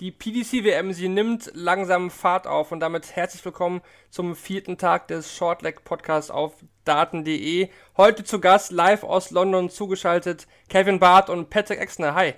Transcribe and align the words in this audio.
Die 0.00 0.12
PDC-WM, 0.12 0.94
sie 0.94 1.10
nimmt 1.10 1.50
langsam 1.52 2.10
Fahrt 2.10 2.46
auf 2.46 2.72
und 2.72 2.80
damit 2.80 3.16
herzlich 3.16 3.44
willkommen 3.44 3.82
zum 4.08 4.34
vierten 4.34 4.78
Tag 4.78 5.08
des 5.08 5.36
Shortleg 5.36 5.84
Podcasts 5.84 6.30
auf 6.30 6.54
daten.de. 6.86 7.68
Heute 7.98 8.24
zu 8.24 8.40
Gast 8.40 8.72
live 8.72 9.04
aus 9.04 9.30
London 9.30 9.68
zugeschaltet 9.68 10.46
Kevin 10.70 11.00
Barth 11.00 11.28
und 11.28 11.50
Patrick 11.50 11.80
Exner. 11.80 12.14
Hi. 12.14 12.32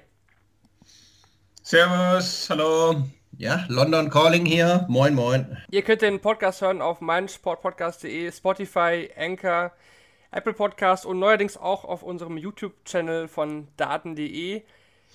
Servus, 1.63 2.51
hallo. 2.51 3.05
Ja, 3.39 3.65
London 3.69 4.11
Calling 4.11 4.45
hier. 4.45 4.85
Moin, 4.89 5.15
moin. 5.15 5.57
Ihr 5.71 5.83
könnt 5.83 6.03
den 6.03 6.21
Podcast 6.21 6.63
hören 6.63 6.83
auf 6.83 7.01
meinsportpodcast.de, 7.01 8.33
Spotify, 8.33 9.09
Anchor, 9.17 9.71
Apple 10.33 10.55
Podcast 10.55 11.07
und 11.07 11.21
neuerdings 11.21 11.57
auch 11.57 11.85
auf 11.85 12.03
unserem 12.03 12.39
YouTube-Channel 12.39 13.29
von 13.29 13.69
daten.de. 13.77 14.63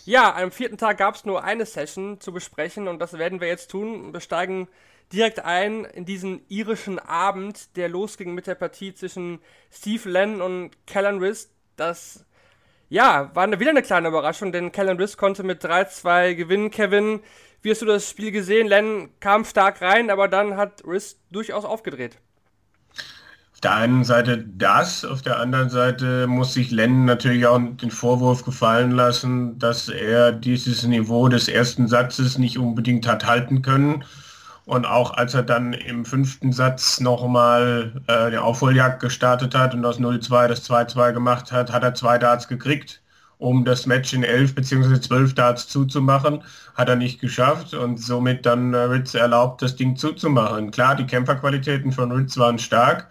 Ja, 0.05 0.35
am 0.35 0.51
vierten 0.51 0.77
Tag 0.77 0.97
gab 0.97 1.15
es 1.15 1.25
nur 1.25 1.43
eine 1.43 1.65
Session 1.65 2.19
zu 2.21 2.31
besprechen 2.31 2.87
und 2.87 2.99
das 2.99 3.13
werden 3.13 3.41
wir 3.41 3.47
jetzt 3.47 3.71
tun. 3.71 4.13
Wir 4.13 4.21
steigen 4.21 4.67
direkt 5.11 5.39
ein 5.39 5.85
in 5.85 6.05
diesen 6.05 6.41
irischen 6.49 6.99
Abend, 6.99 7.75
der 7.75 7.89
losging 7.89 8.33
mit 8.33 8.47
der 8.47 8.55
Partie 8.55 8.93
zwischen 8.93 9.39
Steve 9.71 10.09
Lennon 10.09 10.41
und 10.41 10.87
Callan 10.87 11.19
Riss. 11.19 11.51
Das, 11.75 12.25
ja, 12.89 13.31
war 13.33 13.43
eine, 13.43 13.59
wieder 13.59 13.71
eine 13.71 13.83
kleine 13.83 14.07
Überraschung, 14.07 14.51
denn 14.51 14.71
Callan 14.71 14.97
Riss 14.97 15.17
konnte 15.17 15.43
mit 15.43 15.63
3-2 15.63 16.35
gewinnen. 16.35 16.71
Kevin, 16.71 17.21
wie 17.61 17.71
hast 17.71 17.81
du 17.81 17.85
das 17.85 18.09
Spiel 18.09 18.31
gesehen? 18.31 18.67
Lennon 18.67 19.09
kam 19.19 19.45
stark 19.45 19.81
rein, 19.81 20.09
aber 20.09 20.27
dann 20.27 20.57
hat 20.57 20.83
Riss 20.85 21.19
durchaus 21.31 21.65
aufgedreht. 21.65 22.17
Der 23.67 23.75
einen 23.75 24.05
Seite 24.05 24.37
das, 24.37 25.03
auf 25.03 25.21
der 25.21 25.41
anderen 25.41 25.69
Seite 25.69 26.25
muss 26.25 26.53
sich 26.53 26.71
Lennon 26.71 27.03
natürlich 27.03 27.45
auch 27.47 27.59
den 27.59 27.91
Vorwurf 27.91 28.45
gefallen 28.45 28.91
lassen, 28.91 29.59
dass 29.59 29.89
er 29.89 30.31
dieses 30.31 30.83
Niveau 30.83 31.27
des 31.27 31.49
ersten 31.49 31.89
Satzes 31.89 32.37
nicht 32.37 32.57
unbedingt 32.57 33.05
hat 33.05 33.25
halten 33.25 33.61
können. 33.61 34.05
Und 34.63 34.85
auch 34.85 35.15
als 35.15 35.33
er 35.33 35.43
dann 35.43 35.73
im 35.73 36.05
fünften 36.05 36.53
Satz 36.53 37.01
nochmal 37.01 37.91
äh, 38.07 38.31
die 38.31 38.37
Aufholjagd 38.37 39.01
gestartet 39.01 39.53
hat 39.53 39.73
und 39.73 39.83
aus 39.83 39.99
0-2 39.99 40.47
das 40.47 40.65
2-2 40.69 41.11
gemacht 41.11 41.51
hat, 41.51 41.69
hat 41.69 41.83
er 41.83 41.93
zwei 41.93 42.17
Darts 42.17 42.47
gekriegt, 42.47 43.01
um 43.37 43.65
das 43.65 43.85
Match 43.85 44.13
in 44.13 44.23
11 44.23 44.55
bzw. 44.55 45.01
12 45.01 45.33
Darts 45.33 45.67
zuzumachen. 45.67 46.41
Hat 46.75 46.87
er 46.87 46.95
nicht 46.95 47.19
geschafft 47.19 47.73
und 47.73 48.01
somit 48.01 48.45
dann 48.45 48.73
äh, 48.73 48.77
Ritz 48.77 49.13
erlaubt, 49.13 49.61
das 49.61 49.75
Ding 49.75 49.97
zuzumachen. 49.97 50.71
Klar, 50.71 50.95
die 50.95 51.05
Kämpferqualitäten 51.05 51.91
von 51.91 52.13
Ritz 52.13 52.37
waren 52.37 52.59
stark, 52.59 53.09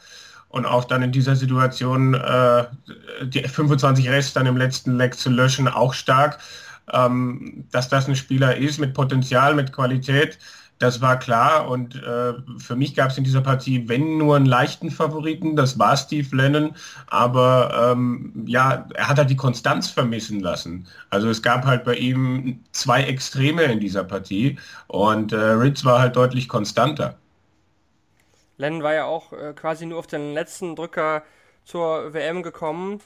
und 0.57 0.65
auch 0.65 0.85
dann 0.85 1.03
in 1.03 1.13
dieser 1.13 1.37
Situation 1.37 2.15
äh, 2.15 2.65
die 3.23 3.47
25 3.47 4.09
Rest 4.09 4.37
dann 4.37 4.47
im 4.47 4.57
letzten 4.57 4.97
Leg 4.97 5.15
zu 5.15 5.29
löschen, 5.29 5.69
auch 5.69 5.93
stark. 5.93 6.39
Ähm, 6.93 7.65
dass 7.73 7.89
das 7.89 8.09
ein 8.09 8.17
Spieler 8.17 8.57
ist 8.57 8.79
mit 8.79 8.95
Potenzial, 8.95 9.55
mit 9.55 9.73
Qualität, 9.73 10.39
das 10.79 11.01
war 11.01 11.19
klar. 11.19 11.69
Und 11.69 11.97
äh, 11.97 12.35
für 12.59 12.77
mich 12.77 12.95
gab 12.95 13.11
es 13.11 13.19
in 13.19 13.25
dieser 13.25 13.41
Partie, 13.41 13.89
wenn 13.89 14.19
nur 14.19 14.37
einen 14.37 14.47
leichten 14.47 14.91
Favoriten, 14.91 15.57
das 15.57 15.79
war 15.79 15.97
Steve 15.97 16.35
Lennon. 16.35 16.75
Aber 17.09 17.93
ähm, 17.93 18.45
ja, 18.47 18.87
er 18.95 19.09
hat 19.09 19.19
halt 19.19 19.31
die 19.31 19.37
Konstanz 19.37 19.91
vermissen 19.91 20.41
lassen. 20.41 20.87
Also 21.11 21.29
es 21.29 21.43
gab 21.43 21.65
halt 21.67 21.85
bei 21.85 21.97
ihm 21.97 22.61
zwei 22.73 23.03
Extreme 23.03 23.65
in 23.65 23.81
dieser 23.81 24.05
Partie 24.05 24.59
und 24.87 25.33
äh, 25.33 25.37
Ritz 25.37 25.85
war 25.85 25.99
halt 25.99 26.17
deutlich 26.17 26.49
konstanter. 26.49 27.17
Lennon 28.57 28.83
war 28.83 28.95
ja 28.95 29.05
auch 29.05 29.33
äh, 29.33 29.53
quasi 29.55 29.87
nur 29.87 29.99
auf 29.99 30.07
den 30.07 30.35
letzten 30.35 30.77
Drücker 30.77 31.23
zur 31.65 32.15
WM 32.15 32.43
gekommen. 32.43 33.01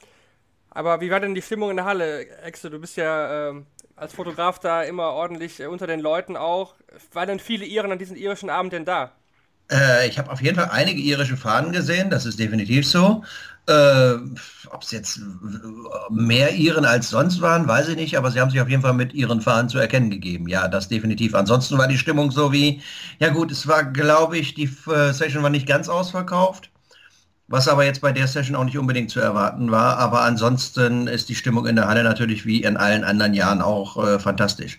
Aber 0.70 1.00
wie 1.00 1.10
war 1.10 1.20
denn 1.20 1.34
die 1.34 1.42
Stimmung 1.42 1.70
in 1.70 1.76
der 1.76 1.84
Halle? 1.84 2.28
Exe, 2.42 2.70
du 2.70 2.78
bist 2.78 2.96
ja 2.96 3.50
äh, 3.50 3.62
als 3.96 4.14
Fotograf 4.14 4.58
da 4.60 4.82
immer 4.82 5.12
ordentlich 5.12 5.60
äh, 5.60 5.66
unter 5.66 5.86
den 5.86 6.00
Leuten 6.00 6.36
auch. 6.36 6.74
Waren 7.12 7.28
denn 7.28 7.40
viele 7.40 7.64
Iren 7.64 7.92
an 7.92 7.98
diesem 7.98 8.16
irischen 8.16 8.50
Abend 8.50 8.72
denn 8.72 8.84
da? 8.84 9.12
Äh, 9.70 10.08
ich 10.08 10.18
habe 10.18 10.30
auf 10.30 10.40
jeden 10.42 10.56
Fall 10.56 10.70
einige 10.70 11.00
irische 11.00 11.36
Fahnen 11.36 11.72
gesehen, 11.72 12.10
das 12.10 12.26
ist 12.26 12.38
definitiv 12.38 12.86
so. 12.86 13.24
Äh, 13.68 14.14
Ob 14.70 14.82
es 14.82 14.90
jetzt 14.90 15.20
mehr 16.10 16.54
Iren 16.54 16.84
als 16.84 17.10
sonst 17.10 17.40
waren, 17.40 17.68
weiß 17.68 17.88
ich 17.88 17.96
nicht, 17.96 18.16
aber 18.18 18.30
sie 18.30 18.40
haben 18.40 18.50
sich 18.50 18.60
auf 18.60 18.68
jeden 18.68 18.82
Fall 18.82 18.94
mit 18.94 19.12
ihren 19.14 19.40
Fahnen 19.40 19.68
zu 19.68 19.78
erkennen 19.78 20.10
gegeben. 20.10 20.48
Ja, 20.48 20.66
das 20.68 20.88
definitiv. 20.88 21.34
Ansonsten 21.34 21.78
war 21.78 21.86
die 21.88 21.98
Stimmung 21.98 22.30
so 22.32 22.52
wie, 22.52 22.82
ja 23.20 23.28
gut, 23.30 23.52
es 23.52 23.66
war, 23.68 23.84
glaube 23.84 24.38
ich, 24.38 24.54
die 24.54 24.64
äh, 24.90 25.12
Session 25.12 25.42
war 25.42 25.50
nicht 25.50 25.66
ganz 25.68 25.88
ausverkauft, 25.88 26.70
was 27.48 27.68
aber 27.68 27.84
jetzt 27.84 28.00
bei 28.02 28.12
der 28.12 28.28
Session 28.28 28.56
auch 28.56 28.64
nicht 28.64 28.78
unbedingt 28.78 29.10
zu 29.10 29.20
erwarten 29.20 29.70
war. 29.70 29.98
Aber 29.98 30.22
ansonsten 30.22 31.06
ist 31.08 31.28
die 31.28 31.34
Stimmung 31.36 31.66
in 31.66 31.76
der 31.76 31.88
Halle 31.88 32.04
natürlich 32.04 32.46
wie 32.46 32.62
in 32.62 32.76
allen 32.76 33.04
anderen 33.04 33.34
Jahren 33.34 33.62
auch 33.62 33.96
äh, 34.06 34.18
fantastisch. 34.20 34.78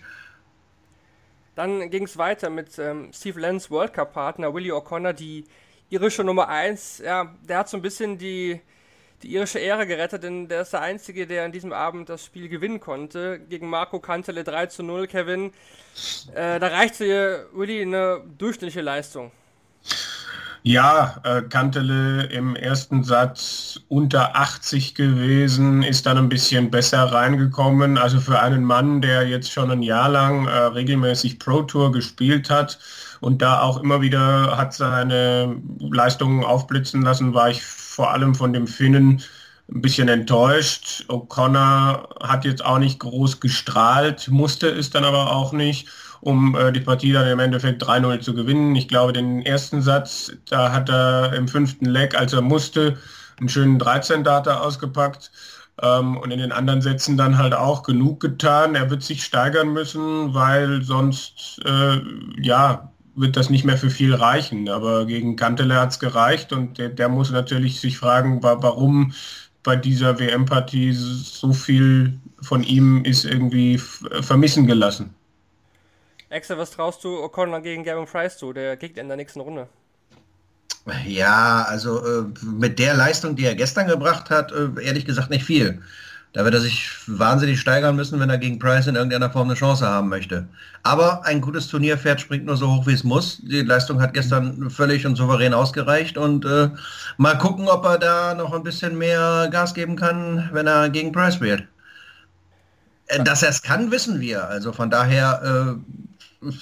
Dann 1.54 1.90
ging 1.90 2.04
es 2.04 2.16
weiter 2.16 2.50
mit 2.50 2.78
ähm, 2.78 3.10
Steve 3.12 3.40
Lenz 3.40 3.70
World 3.70 3.92
Cup 3.92 4.12
Partner 4.12 4.54
Willie 4.54 4.72
O'Connor, 4.72 5.12
die 5.12 5.44
irische 5.90 6.24
Nummer 6.24 6.48
1. 6.48 6.98
Ja, 6.98 7.34
der 7.46 7.58
hat 7.58 7.68
so 7.68 7.76
ein 7.76 7.82
bisschen 7.82 8.18
die 8.18 8.60
die 9.22 9.34
irische 9.34 9.58
Ehre 9.58 9.86
gerettet, 9.86 10.24
denn 10.24 10.48
der 10.48 10.62
ist 10.62 10.72
der 10.72 10.80
Einzige, 10.80 11.26
der 11.26 11.44
an 11.44 11.52
diesem 11.52 11.72
Abend 11.72 12.08
das 12.08 12.24
Spiel 12.24 12.48
gewinnen 12.48 12.80
konnte. 12.80 13.40
Gegen 13.48 13.68
Marco 13.68 14.00
Kantele 14.00 14.44
3 14.44 14.66
zu 14.66 14.82
0, 14.82 15.06
Kevin. 15.06 15.52
Äh, 16.34 16.58
da 16.58 16.66
reichte 16.68 17.04
dir, 17.04 17.46
Willi, 17.52 17.82
eine 17.82 18.22
durchschnittliche 18.38 18.80
Leistung. 18.80 19.30
Ja, 20.64 21.20
äh, 21.24 21.42
Kantele 21.42 22.26
im 22.26 22.54
ersten 22.54 23.02
Satz 23.02 23.80
unter 23.88 24.36
80 24.36 24.94
gewesen, 24.94 25.82
ist 25.82 26.06
dann 26.06 26.16
ein 26.18 26.28
bisschen 26.28 26.70
besser 26.70 27.02
reingekommen. 27.02 27.98
Also 27.98 28.20
für 28.20 28.38
einen 28.40 28.62
Mann, 28.64 29.02
der 29.02 29.26
jetzt 29.26 29.50
schon 29.50 29.72
ein 29.72 29.82
Jahr 29.82 30.08
lang 30.08 30.46
äh, 30.46 30.52
regelmäßig 30.52 31.40
Pro 31.40 31.62
Tour 31.62 31.90
gespielt 31.90 32.48
hat 32.48 32.78
und 33.20 33.42
da 33.42 33.60
auch 33.60 33.82
immer 33.82 34.02
wieder 34.02 34.56
hat 34.56 34.72
seine 34.72 35.60
Leistungen 35.80 36.44
aufblitzen 36.44 37.02
lassen, 37.02 37.34
war 37.34 37.50
ich 37.50 37.64
vor 37.64 38.12
allem 38.12 38.36
von 38.36 38.52
dem 38.52 38.68
Finnen 38.68 39.20
ein 39.68 39.82
bisschen 39.82 40.08
enttäuscht. 40.08 41.04
O'Connor 41.08 42.08
hat 42.22 42.44
jetzt 42.44 42.64
auch 42.64 42.78
nicht 42.78 43.00
groß 43.00 43.40
gestrahlt, 43.40 44.28
musste 44.28 44.68
es 44.68 44.90
dann 44.90 45.04
aber 45.04 45.32
auch 45.32 45.52
nicht 45.52 45.88
um 46.22 46.54
äh, 46.54 46.70
die 46.72 46.80
Partie 46.80 47.12
dann 47.12 47.26
im 47.26 47.40
Endeffekt 47.40 47.82
3-0 47.82 48.20
zu 48.20 48.32
gewinnen. 48.32 48.76
Ich 48.76 48.86
glaube, 48.86 49.12
den 49.12 49.42
ersten 49.44 49.82
Satz, 49.82 50.32
da 50.48 50.72
hat 50.72 50.88
er 50.88 51.32
im 51.34 51.48
fünften 51.48 51.84
Leg, 51.84 52.14
als 52.14 52.32
er 52.32 52.42
musste, 52.42 52.96
einen 53.40 53.48
schönen 53.48 53.80
13-Data 53.80 54.60
ausgepackt. 54.60 55.32
Ähm, 55.82 56.16
und 56.16 56.30
in 56.30 56.38
den 56.38 56.52
anderen 56.52 56.80
Sätzen 56.80 57.16
dann 57.16 57.38
halt 57.38 57.54
auch 57.54 57.82
genug 57.82 58.20
getan. 58.20 58.76
Er 58.76 58.88
wird 58.88 59.02
sich 59.02 59.24
steigern 59.24 59.72
müssen, 59.72 60.32
weil 60.32 60.82
sonst, 60.82 61.60
äh, 61.64 62.00
ja, 62.40 62.92
wird 63.16 63.36
das 63.36 63.50
nicht 63.50 63.64
mehr 63.64 63.76
für 63.76 63.90
viel 63.90 64.14
reichen. 64.14 64.68
Aber 64.68 65.06
gegen 65.06 65.34
Kantele 65.34 65.74
hat 65.74 65.90
es 65.90 65.98
gereicht 65.98 66.52
und 66.52 66.78
der, 66.78 66.88
der, 66.88 67.08
muss 67.08 67.32
natürlich 67.32 67.80
sich 67.80 67.98
fragen, 67.98 68.40
warum 68.42 69.12
bei 69.64 69.74
dieser 69.74 70.20
WM-Partie 70.20 70.92
so 70.92 71.52
viel 71.52 72.20
von 72.40 72.62
ihm 72.62 73.04
ist 73.04 73.24
irgendwie 73.24 73.78
vermissen 73.78 74.66
gelassen. 74.66 75.14
Extra, 76.32 76.56
was 76.56 76.70
traust 76.70 77.04
du 77.04 77.22
O'Connor 77.22 77.60
gegen 77.60 77.84
Gavin 77.84 78.06
Price 78.06 78.38
zu? 78.38 78.54
Der 78.54 78.78
kriegt 78.78 78.96
in 78.96 79.06
der 79.08 79.18
nächsten 79.18 79.40
Runde. 79.40 79.68
Ja, 81.06 81.66
also 81.68 82.04
äh, 82.04 82.24
mit 82.42 82.78
der 82.78 82.94
Leistung, 82.94 83.36
die 83.36 83.44
er 83.44 83.54
gestern 83.54 83.86
gebracht 83.86 84.30
hat, 84.30 84.50
äh, 84.50 84.82
ehrlich 84.82 85.04
gesagt 85.04 85.28
nicht 85.28 85.44
viel. 85.44 85.82
Da 86.32 86.44
wird 86.44 86.54
er 86.54 86.60
sich 86.60 86.88
wahnsinnig 87.06 87.60
steigern 87.60 87.94
müssen, 87.96 88.18
wenn 88.18 88.30
er 88.30 88.38
gegen 88.38 88.58
Price 88.58 88.86
in 88.86 88.94
irgendeiner 88.94 89.28
Form 89.28 89.48
eine 89.48 89.58
Chance 89.58 89.86
haben 89.86 90.08
möchte. 90.08 90.48
Aber 90.82 91.26
ein 91.26 91.42
gutes 91.42 91.68
Turnierpferd 91.68 92.22
springt 92.22 92.46
nur 92.46 92.56
so 92.56 92.76
hoch, 92.76 92.86
wie 92.86 92.94
es 92.94 93.04
muss. 93.04 93.38
Die 93.42 93.60
Leistung 93.60 94.00
hat 94.00 94.14
gestern 94.14 94.70
völlig 94.70 95.04
und 95.04 95.16
souverän 95.16 95.52
ausgereicht. 95.52 96.16
Und 96.16 96.46
äh, 96.46 96.70
mal 97.18 97.36
gucken, 97.36 97.68
ob 97.68 97.84
er 97.84 97.98
da 97.98 98.34
noch 98.34 98.54
ein 98.54 98.62
bisschen 98.62 98.96
mehr 98.96 99.48
Gas 99.52 99.74
geben 99.74 99.96
kann, 99.96 100.48
wenn 100.52 100.66
er 100.66 100.88
gegen 100.88 101.12
Price 101.12 101.42
wählt. 101.42 101.68
Äh, 103.08 103.22
dass 103.22 103.42
er 103.42 103.50
es 103.50 103.62
kann, 103.62 103.90
wissen 103.90 104.20
wir. 104.20 104.48
Also 104.48 104.72
von 104.72 104.88
daher 104.88 105.76
äh, 105.76 105.92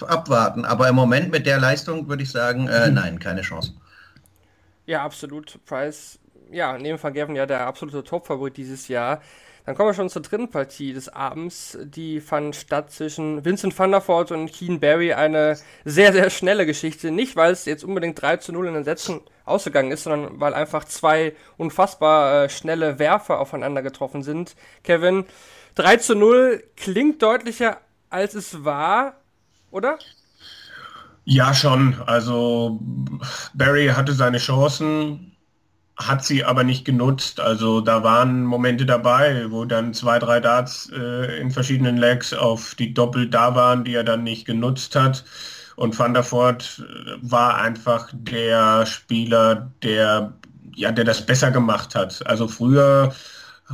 abwarten. 0.07 0.65
Aber 0.65 0.89
im 0.89 0.95
Moment 0.95 1.31
mit 1.31 1.47
der 1.47 1.59
Leistung 1.59 2.09
würde 2.09 2.23
ich 2.23 2.31
sagen, 2.31 2.69
äh, 2.69 2.89
mhm. 2.89 2.95
nein, 2.95 3.19
keine 3.19 3.43
Chance. 3.43 3.75
Ja, 4.87 5.03
absolut. 5.05 5.59
Price, 5.67 6.19
ja, 6.51 6.75
in 6.77 6.85
dem 6.85 6.99
Fall 6.99 7.13
Gavin 7.13 7.37
ja 7.37 7.47
der 7.47 7.67
absolute 7.67 8.03
Top-Favorit 8.05 8.57
dieses 8.57 8.89
Jahr. 8.89 9.21
Dann 9.67 9.77
kommen 9.77 9.91
wir 9.91 9.95
schon 9.95 10.09
zur 10.09 10.23
dritten 10.23 10.51
Partie 10.51 10.93
des 10.93 11.09
Abends. 11.09 11.79
Die 11.81 12.21
fand 12.21 12.57
statt 12.57 12.91
zwischen 12.91 13.45
Vincent 13.45 13.79
van 13.79 13.91
der 13.91 14.07
Voort 14.07 14.33
und 14.33 14.51
Keen 14.51 14.81
Barry. 14.81 15.13
Eine 15.13 15.59
sehr, 15.85 16.13
sehr 16.13 16.31
schnelle 16.31 16.67
Geschichte. 16.67 17.11
Nicht, 17.11 17.37
weil 17.37 17.53
es 17.53 17.67
jetzt 17.67 17.85
unbedingt 17.85 18.21
3 18.21 18.39
zu 18.39 18.53
0 18.53 18.69
in 18.69 18.75
den 18.75 18.85
Sätzen 18.85 19.21
ausgegangen 19.45 19.93
ist, 19.93 20.05
sondern 20.05 20.41
weil 20.41 20.55
einfach 20.55 20.85
zwei 20.85 21.35
unfassbar 21.57 22.45
äh, 22.45 22.49
schnelle 22.49 22.99
Werfer 22.99 23.39
aufeinander 23.39 23.83
getroffen 23.83 24.23
sind. 24.23 24.57
Kevin, 24.83 25.25
3 25.75 25.97
zu 25.99 26.15
0 26.15 26.65
klingt 26.77 27.23
deutlicher, 27.23 27.79
als 28.09 28.35
es 28.35 28.65
war, 28.65 29.20
oder? 29.71 29.99
Ja, 31.25 31.55
schon. 31.55 31.95
Also 32.07 32.81
Barry 33.55 33.89
hatte 33.89 34.13
seine 34.15 34.39
Chancen, 34.39 35.37
hat 35.97 36.25
sie 36.25 36.45
aber 36.45 36.65
nicht 36.65 36.85
genutzt. 36.85 37.41
Also 37.41 37.81
da 37.81 38.03
waren 38.03 38.45
Momente 38.45 38.87
dabei, 38.87 39.51
wo 39.51 39.65
dann 39.65 39.95
zwei, 39.95 40.19
drei 40.19 40.41
Darts 40.41 40.91
äh, 40.93 41.41
in 41.41 41.51
verschiedenen 41.51 41.97
Legs 41.99 42.33
auf 42.35 42.75
die 42.75 42.95
Doppel 42.95 43.29
da 43.29 43.55
waren, 43.55 43.85
die 43.85 43.95
er 43.95 44.05
dann 44.05 44.25
nicht 44.25 44.47
genutzt 44.47 44.97
hat. 44.97 45.25
Und 45.77 45.99
Van 45.99 46.15
der 46.15 46.25
Voort 46.31 46.83
äh, 46.83 47.17
war 47.23 47.57
einfach 47.57 48.11
der 48.13 48.87
Spieler, 48.87 49.73
der, 49.83 50.33
ja, 50.75 50.91
der 50.93 51.05
das 51.05 51.25
besser 51.27 51.51
gemacht 51.51 51.95
hat. 51.95 52.27
Also 52.27 52.49
früher 52.49 53.15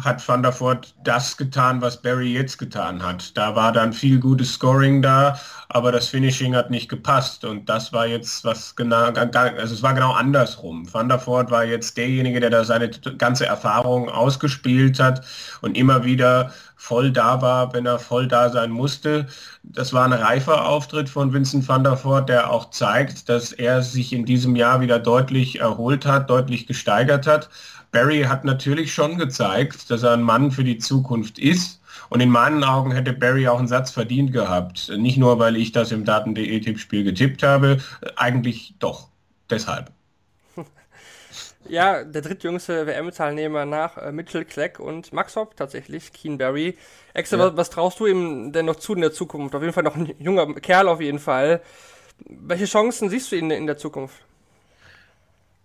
hat 0.02 0.26
Van 0.26 0.42
der 0.42 0.52
Voort 0.52 0.94
das 1.04 1.36
getan, 1.36 1.80
was 1.80 2.00
Barry 2.00 2.32
jetzt 2.32 2.58
getan 2.58 3.02
hat. 3.02 3.36
Da 3.36 3.56
war 3.56 3.72
dann 3.72 3.92
viel 3.92 4.20
gutes 4.20 4.54
Scoring 4.54 5.00
da, 5.00 5.38
aber 5.68 5.90
das 5.90 6.08
Finishing 6.08 6.54
hat 6.54 6.70
nicht 6.70 6.88
gepasst 6.88 7.44
und 7.44 7.68
das 7.68 7.92
war 7.92 8.06
jetzt 8.06 8.44
was 8.44 8.76
genau, 8.76 9.06
also 9.06 9.74
es 9.74 9.82
war 9.82 9.94
genau 9.94 10.12
andersrum. 10.12 10.92
Van 10.92 11.08
der 11.08 11.24
Voort 11.26 11.50
war 11.50 11.64
jetzt 11.64 11.96
derjenige, 11.96 12.40
der 12.40 12.50
da 12.50 12.64
seine 12.64 12.90
ganze 12.90 13.46
Erfahrung 13.46 14.08
ausgespielt 14.08 15.00
hat 15.00 15.24
und 15.62 15.76
immer 15.76 16.04
wieder 16.04 16.52
voll 16.76 17.10
da 17.10 17.40
war, 17.40 17.72
wenn 17.72 17.86
er 17.86 17.98
voll 17.98 18.28
da 18.28 18.50
sein 18.50 18.70
musste. 18.70 19.26
Das 19.62 19.92
war 19.92 20.04
ein 20.04 20.12
reifer 20.12 20.66
Auftritt 20.66 21.08
von 21.08 21.32
Vincent 21.32 21.66
van 21.66 21.82
der 21.82 21.96
Voort, 22.04 22.28
der 22.28 22.50
auch 22.50 22.70
zeigt, 22.70 23.28
dass 23.30 23.52
er 23.52 23.82
sich 23.82 24.12
in 24.12 24.26
diesem 24.26 24.56
Jahr 24.56 24.80
wieder 24.80 24.98
deutlich 24.98 25.60
erholt 25.60 26.04
hat, 26.04 26.28
deutlich 26.28 26.66
gesteigert 26.66 27.26
hat 27.26 27.48
Barry 27.96 28.24
hat 28.24 28.44
natürlich 28.44 28.92
schon 28.92 29.16
gezeigt, 29.16 29.90
dass 29.90 30.02
er 30.02 30.12
ein 30.12 30.22
Mann 30.22 30.50
für 30.50 30.64
die 30.64 30.76
Zukunft 30.76 31.38
ist. 31.38 31.80
Und 32.10 32.20
in 32.20 32.28
meinen 32.28 32.62
Augen 32.62 32.92
hätte 32.92 33.14
Barry 33.14 33.48
auch 33.48 33.58
einen 33.58 33.68
Satz 33.68 33.90
verdient 33.90 34.34
gehabt. 34.34 34.92
Nicht 34.98 35.16
nur, 35.16 35.38
weil 35.38 35.56
ich 35.56 35.72
das 35.72 35.92
im 35.92 36.04
Daten.de 36.04 36.60
Tippspiel 36.60 37.04
getippt 37.04 37.42
habe, 37.42 37.78
eigentlich 38.16 38.74
doch. 38.78 39.08
Deshalb. 39.48 39.92
Ja, 41.68 42.04
der 42.04 42.22
drittjüngste 42.22 42.86
WM-Teilnehmer 42.86 43.64
nach 43.64 43.96
äh, 43.96 44.12
Mitchell 44.12 44.44
Kleck 44.44 44.78
und 44.78 45.12
Max 45.12 45.34
Hopp 45.34 45.56
tatsächlich, 45.56 46.12
Keen 46.12 46.38
Barry. 46.38 46.76
Extra, 47.12 47.38
ja. 47.38 47.46
was, 47.46 47.56
was, 47.56 47.70
traust 47.70 47.98
du 47.98 48.06
ihm 48.06 48.52
denn 48.52 48.66
noch 48.66 48.76
zu 48.76 48.94
in 48.94 49.00
der 49.00 49.10
Zukunft? 49.10 49.52
Auf 49.52 49.62
jeden 49.62 49.72
Fall 49.72 49.82
noch 49.82 49.96
ein 49.96 50.14
junger 50.20 50.54
Kerl 50.54 50.86
auf 50.86 51.00
jeden 51.00 51.18
Fall. 51.18 51.60
Welche 52.20 52.66
Chancen 52.66 53.08
siehst 53.08 53.32
du 53.32 53.36
ihn 53.36 53.50
in 53.50 53.66
der 53.66 53.78
Zukunft? 53.78 54.25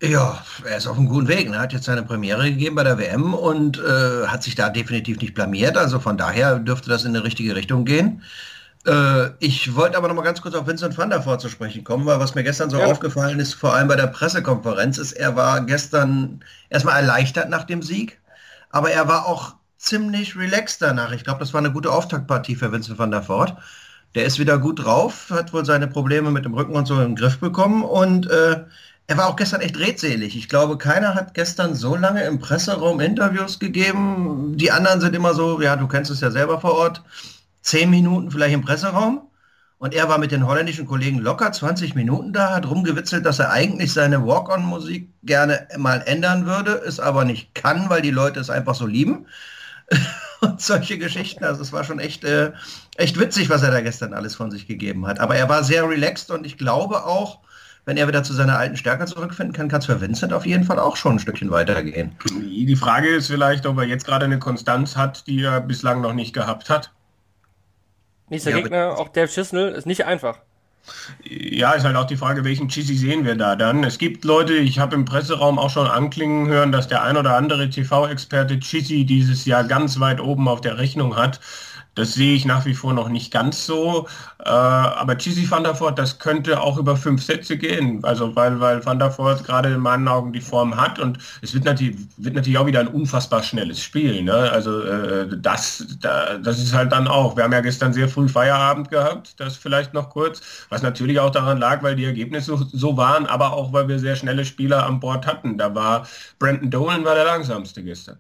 Ja, 0.02 0.44
er 0.68 0.78
ist 0.78 0.88
auf 0.88 0.98
einem 0.98 1.08
guten 1.08 1.28
Weg. 1.28 1.46
Er 1.46 1.52
ne? 1.52 1.60
hat 1.60 1.74
jetzt 1.74 1.86
seine 1.86 2.02
Premiere 2.02 2.50
gegeben 2.50 2.76
bei 2.76 2.84
der 2.84 2.98
WM 2.98 3.36
und 3.36 3.78
äh, 3.78 4.26
hat 4.26 4.42
sich 4.42 4.56
da 4.56 4.70
definitiv 4.70 5.22
nicht 5.22 5.36
blamiert. 5.36 5.78
Also 5.78 6.00
von 6.00 6.18
daher 6.18 6.58
dürfte 6.58 6.90
das 6.90 7.06
in 7.06 7.14
die 7.14 7.20
richtige 7.20 7.56
Richtung 7.56 7.86
gehen. 7.86 8.24
Äh, 8.88 9.30
ich 9.38 9.76
wollte 9.76 9.98
aber 9.98 10.08
noch 10.08 10.16
mal 10.16 10.24
ganz 10.24 10.42
kurz 10.42 10.56
auf 10.56 10.66
Vincent 10.66 10.98
van 10.98 11.12
der 11.12 11.24
Voort 11.24 11.40
zu 11.40 11.50
sprechen 11.50 11.84
kommen, 11.84 12.08
weil 12.08 12.20
was 12.20 12.34
mir 12.34 12.44
gestern 12.44 12.72
so 12.72 12.80
ja. 12.80 12.88
aufgefallen 12.88 13.40
ist, 13.40 13.54
vor 13.54 13.76
allem 13.76 13.88
bei 13.88 13.96
der 13.96 14.08
Pressekonferenz, 14.08 14.98
ist, 14.98 15.12
er 15.12 15.36
war 15.36 15.64
gestern 15.66 16.44
erstmal 16.72 17.00
erleichtert 17.00 17.50
nach 17.50 17.66
dem 17.66 17.84
Sieg, 17.84 18.20
aber 18.72 18.90
er 18.90 19.08
war 19.08 19.28
auch 19.28 19.54
ziemlich 19.78 20.36
relaxed 20.36 20.82
danach. 20.82 21.12
Ich 21.12 21.24
glaube, 21.24 21.40
das 21.40 21.54
war 21.54 21.60
eine 21.60 21.72
gute 21.72 21.92
Auftaktpartie 21.92 22.56
für 22.56 22.72
Vincent 22.72 22.98
van 22.98 23.12
der 23.12 23.28
Voort. 23.28 23.56
Der 24.16 24.26
ist 24.26 24.40
wieder 24.40 24.58
gut 24.58 24.84
drauf, 24.84 25.30
hat 25.30 25.54
wohl 25.54 25.64
seine 25.64 25.88
Probleme 25.88 26.32
mit 26.32 26.44
dem 26.44 26.56
Rücken 26.56 26.76
und 26.76 26.88
so 26.88 27.00
im 27.02 27.16
Griff 27.16 27.40
bekommen 27.40 27.84
und 27.84 28.30
äh, 28.30 28.64
er 29.12 29.18
war 29.18 29.28
auch 29.28 29.36
gestern 29.36 29.60
echt 29.60 29.78
redselig. 29.78 30.38
Ich 30.38 30.48
glaube, 30.48 30.78
keiner 30.78 31.16
hat 31.16 31.34
gestern 31.34 31.76
so 31.76 31.98
lange 31.98 32.24
im 32.24 32.40
Presseraum 32.40 33.02
Interviews 33.02 33.60
gegeben. 33.60 34.54
Die 34.56 34.72
anderen 34.72 35.02
sind 35.02 35.14
immer 35.14 35.34
so, 35.34 35.62
ja, 35.62 35.76
du 35.76 35.86
kennst 35.90 36.10
es 36.12 36.22
ja 36.22 36.32
selber 36.32 36.62
vor 36.62 36.76
Ort, 36.76 37.04
zehn 37.62 37.90
Minuten 37.90 38.32
vielleicht 38.32 38.54
im 38.54 38.62
Presseraum. 38.62 39.24
Und 39.80 39.94
er 39.94 40.08
war 40.08 40.18
mit 40.18 40.32
den 40.32 40.48
holländischen 40.48 40.86
Kollegen 40.86 41.20
locker 41.20 41.52
20 41.52 41.94
Minuten 41.94 42.32
da, 42.32 42.52
hat 42.52 42.70
rumgewitzelt, 42.70 43.26
dass 43.26 43.40
er 43.40 43.52
eigentlich 43.52 43.92
seine 43.92 44.26
Walk-on-Musik 44.26 45.10
gerne 45.24 45.68
mal 45.78 46.02
ändern 46.06 46.46
würde, 46.46 46.82
es 46.88 47.02
aber 47.02 47.26
nicht 47.26 47.54
kann, 47.54 47.90
weil 47.90 48.02
die 48.02 48.12
Leute 48.12 48.40
es 48.40 48.50
einfach 48.50 48.76
so 48.76 48.86
lieben. 48.86 49.26
und 50.40 50.62
solche 50.62 50.98
Geschichten. 50.98 51.44
Also 51.44 51.62
es 51.62 51.74
war 51.74 51.84
schon 51.84 52.00
echt, 52.00 52.24
äh, 52.24 52.54
echt 52.96 53.20
witzig, 53.20 53.50
was 53.50 53.62
er 53.62 53.72
da 53.72 53.82
gestern 53.82 54.14
alles 54.14 54.36
von 54.36 54.52
sich 54.52 54.68
gegeben 54.68 55.06
hat. 55.06 55.20
Aber 55.20 55.36
er 55.36 55.50
war 55.50 55.66
sehr 55.66 55.90
relaxed 55.90 56.32
und 56.32 56.46
ich 56.46 56.58
glaube 56.58 57.04
auch, 57.04 57.40
wenn 57.86 57.98
er 57.98 58.08
wieder 58.08 58.24
zu 58.24 58.34
seiner 58.34 58.58
alten 58.58 58.78
Stärke 58.78 59.06
zurückfinden 59.06 59.54
kann, 59.54 59.68
kann 59.68 59.80
es 59.80 59.88
für 59.88 60.02
Vincent 60.02 60.34
auf 60.34 60.46
jeden 60.46 60.64
Fall 60.64 60.80
auch 60.80 60.96
schon 60.96 61.14
ein 61.14 61.20
Stückchen 61.20 61.50
weitergehen. 61.52 62.16
Die 62.30 62.76
Frage 62.76 63.08
ist 63.10 63.28
vielleicht, 63.28 63.66
ob 63.66 63.78
er 63.78 63.86
jetzt 63.86 64.06
gerade 64.06 64.26
eine 64.26 64.40
Konstanz 64.40 64.96
hat, 64.96 65.26
die 65.28 65.42
er 65.42 65.62
bislang 65.62 66.02
noch 66.02 66.14
nicht 66.14 66.34
gehabt 66.34 66.70
hat. 66.70 66.92
Nächster 68.30 68.52
ja, 68.52 68.58
Gegner, 68.58 68.98
auch 68.98 69.10
Dave 69.10 69.28
Chisnell, 69.28 69.70
ist 69.70 69.86
nicht 69.86 70.06
einfach. 70.06 70.40
Ja, 71.24 71.74
ist 71.74 71.84
halt 71.84 71.96
auch 71.96 72.06
die 72.06 72.18
Frage, 72.18 72.44
welchen 72.44 72.68
Chisi 72.68 72.96
sehen 72.96 73.26
wir 73.26 73.36
da 73.36 73.56
dann. 73.56 73.84
Es 73.84 73.98
gibt 73.98 74.26
Leute, 74.26 74.54
ich 74.54 74.80
habe 74.80 74.96
im 74.96 75.06
Presseraum 75.06 75.60
auch 75.60 75.70
schon 75.70 75.88
anklingen 75.88 76.48
hören, 76.48 76.72
dass 76.72 76.88
der 76.88 77.04
ein 77.04 77.18
oder 77.18 77.36
andere 77.36 77.70
TV-Experte 77.70 78.60
Chisi 78.60 79.06
dieses 79.06 79.46
Jahr 79.46 79.64
ganz 79.64 80.00
weit 80.00 80.20
oben 80.20 80.48
auf 80.48 80.62
der 80.62 80.78
Rechnung 80.78 81.16
hat. 81.16 81.40
Das 81.96 82.14
sehe 82.14 82.36
ich 82.36 82.46
nach 82.46 82.66
wie 82.66 82.74
vor 82.74 82.94
noch 82.94 83.10
nicht 83.10 83.32
ganz 83.32 83.66
so. 83.66 84.08
Äh, 84.40 84.50
aber 84.50 85.16
Chisi 85.18 85.50
van 85.50 85.64
der 85.64 85.78
Voort, 85.80 86.00
das 86.00 86.20
könnte 86.20 86.62
auch 86.62 86.78
über 86.78 86.96
fünf 86.96 87.24
Sätze 87.24 87.58
gehen. 87.58 88.04
Also 88.04 88.36
weil, 88.36 88.60
weil 88.62 88.86
Van 88.86 88.98
der 89.00 89.18
Voort 89.18 89.44
gerade 89.44 89.74
in 89.74 89.80
meinen 89.82 90.08
Augen 90.08 90.32
die 90.32 90.42
Form 90.42 90.78
hat 90.78 91.00
und 91.00 91.18
es 91.42 91.54
wird 91.54 91.66
natürlich, 91.66 91.98
wird 92.18 92.36
natürlich 92.36 92.58
auch 92.58 92.66
wieder 92.66 92.80
ein 92.80 92.88
unfassbar 92.88 93.44
schnelles 93.44 93.82
Spiel. 93.82 94.24
Ne? 94.24 94.34
Also 94.34 94.82
äh, 94.84 95.28
das, 95.38 95.86
da, 96.00 96.38
das 96.38 96.60
ist 96.60 96.74
halt 96.74 96.92
dann 96.94 97.08
auch. 97.08 97.36
Wir 97.36 97.44
haben 97.44 97.54
ja 97.54 97.62
gestern 97.62 97.94
sehr 97.94 98.08
früh 98.08 98.30
Feierabend 98.30 98.90
gehabt, 98.90 99.40
das 99.40 99.58
vielleicht 99.58 99.94
noch 99.94 100.10
kurz, 100.10 100.42
was 100.70 100.82
natürlich 100.82 101.20
auch 101.20 101.32
daran 101.32 101.58
lag, 101.58 101.84
weil 101.84 101.96
die 101.96 102.06
Ergebnisse 102.06 102.58
so, 102.58 102.66
so 102.72 102.98
waren, 102.98 103.26
aber 103.26 103.54
auch 103.54 103.74
weil 103.74 103.88
wir 103.90 104.00
sehr 104.00 104.16
schnelle 104.16 104.46
Spieler 104.46 104.86
an 104.86 105.00
Bord 105.02 105.28
hatten. 105.28 105.58
Da 105.58 105.76
war 105.76 106.08
Brandon 106.40 106.72
Dolan 106.72 107.06
war 107.06 107.16
der 107.16 107.26
langsamste 107.26 107.84
gestern. 107.84 108.18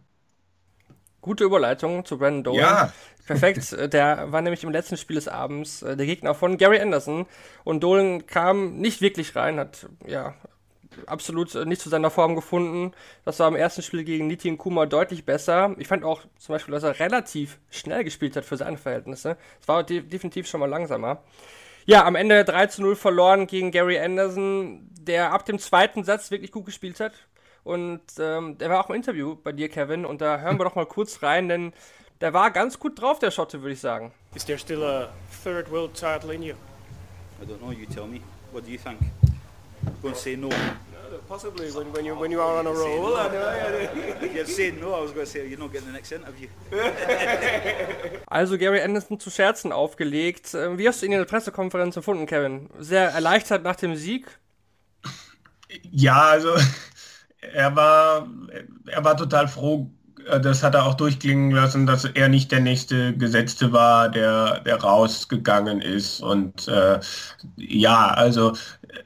Gute 1.22 1.44
Überleitung 1.44 2.06
zu 2.06 2.18
Brandon 2.18 2.44
Dolan. 2.44 2.60
Ja. 2.60 2.94
Perfekt, 3.28 3.72
der 3.94 4.32
war 4.32 4.42
nämlich 4.42 4.64
im 4.64 4.72
letzten 4.72 4.98
Spiel 4.98 5.16
des 5.16 5.28
Abends 5.28 5.84
äh, 5.84 5.96
der 5.96 6.06
Gegner 6.06 6.34
von 6.34 6.58
Gary 6.58 6.80
Anderson 6.80 7.28
und 7.64 7.82
Dolan 7.82 8.26
kam 8.26 8.78
nicht 8.78 9.02
wirklich 9.02 9.36
rein, 9.36 9.60
hat 9.60 9.88
ja 10.06 10.34
absolut 11.06 11.56
äh, 11.56 11.66
nicht 11.66 11.82
zu 11.82 11.90
seiner 11.90 12.10
Form 12.10 12.36
gefunden. 12.36 12.92
Das 13.26 13.40
war 13.40 13.48
im 13.48 13.56
ersten 13.56 13.82
Spiel 13.82 14.04
gegen 14.04 14.28
Nitin 14.28 14.58
Kuma 14.58 14.86
deutlich 14.86 15.26
besser. 15.26 15.76
Ich 15.78 15.88
fand 15.88 16.04
auch 16.04 16.22
zum 16.38 16.54
Beispiel, 16.54 16.74
dass 16.74 16.84
er 16.84 17.00
relativ 17.00 17.60
schnell 17.70 18.04
gespielt 18.04 18.36
hat 18.36 18.46
für 18.46 18.58
seine 18.58 18.78
Verhältnisse. 18.78 19.38
Es 19.62 19.68
war 19.68 19.84
de 19.84 20.02
definitiv 20.02 20.48
schon 20.48 20.60
mal 20.60 20.70
langsamer. 20.70 21.24
Ja, 21.86 22.06
am 22.06 22.16
Ende 22.16 22.46
3 22.46 22.68
zu 22.68 22.82
0 22.82 22.96
verloren 22.96 23.48
gegen 23.48 23.72
Gary 23.72 24.00
Anderson, 24.00 24.88
der 24.92 25.34
ab 25.34 25.46
dem 25.46 25.58
zweiten 25.58 26.04
Satz 26.04 26.30
wirklich 26.30 26.52
gut 26.52 26.66
gespielt 26.66 27.00
hat. 27.00 27.14
Und 27.64 28.02
ähm, 28.20 28.58
der 28.58 28.70
war 28.70 28.84
auch 28.84 28.90
im 28.90 28.96
Interview 28.96 29.36
bei 29.36 29.52
dir, 29.52 29.70
Kevin. 29.70 30.06
Und 30.06 30.22
da 30.22 30.40
hören 30.40 30.60
wir 30.60 30.66
doch 30.66 30.76
mal 30.76 30.86
kurz 30.86 31.22
rein, 31.22 31.50
denn 31.50 31.74
der 32.22 32.34
war 32.34 32.52
ganz 32.52 32.80
gut 32.80 33.02
drauf, 33.02 33.20
der 33.20 33.32
Schotte, 33.32 33.62
würde 33.62 33.74
ich 33.74 33.80
sagen. 33.80 34.12
Is 34.36 34.46
there 34.46 34.58
still 34.58 34.84
a 34.84 35.10
third 35.44 35.70
world 35.72 35.94
title 35.94 36.34
in 36.34 36.44
you? 36.44 36.56
I 37.42 37.46
don't 37.46 37.60
know, 37.60 37.72
you 37.72 37.86
tell 37.86 38.06
me. 38.06 38.22
What 38.52 38.66
do 38.66 38.72
you 38.72 38.78
think? 38.78 39.00
Go 40.02 40.10
and 40.10 40.18
say 40.18 40.36
no. 40.36 40.50
Possibly 41.28 41.72
when, 41.72 41.92
when, 41.94 42.06
you, 42.06 42.16
when 42.16 42.32
you 42.32 42.40
are 42.40 42.60
on 42.60 42.68
a 42.68 42.72
roll. 42.72 43.18
You're 44.34 44.46
saying 44.46 44.80
no, 44.80 44.94
I 44.94 45.02
was 45.02 45.12
going 45.12 45.26
to 45.26 45.32
say 45.32 45.48
you're 45.48 45.60
not 45.60 45.74
getting 45.74 45.88
the 45.88 45.94
next 45.94 46.12
interview. 46.12 46.48
also 48.28 48.58
Gary 48.58 48.82
Anderson 48.82 49.20
zu 49.20 49.30
Scherzen 49.30 49.72
aufgelegt. 49.72 50.54
Ähm, 50.54 50.78
wie 50.78 50.88
hast 50.88 51.02
du 51.02 51.06
ihn 51.06 51.12
in 51.12 51.18
der 51.18 51.26
Pressekonferenz 51.26 51.96
gefunden, 51.96 52.28
Kevin? 52.28 52.70
Sehr 52.80 53.10
erleichtert 53.10 53.64
nach 53.64 53.76
dem 53.76 53.96
Sieg? 53.96 54.40
Ja, 55.90 56.30
also 56.30 56.56
er 57.42 57.76
war, 57.76 58.28
er 58.88 59.04
war 59.04 59.18
total 59.18 59.48
froh, 59.48 59.90
äh, 60.28 60.40
das 60.40 60.64
hat 60.64 60.76
er 60.76 60.86
auch 60.86 60.96
durchklingen 60.96 61.52
lassen, 61.52 61.86
dass 61.86 62.06
er 62.06 62.30
nicht 62.30 62.52
der 62.52 62.60
nächste 62.60 63.16
Gesetzte 63.18 63.72
war, 63.74 64.10
der, 64.10 64.60
der 64.62 64.82
rausgegangen 64.82 65.82
ist. 65.82 66.22
Und 66.22 66.68
äh, 66.68 67.00
ja, 67.58 68.08
also 68.10 68.54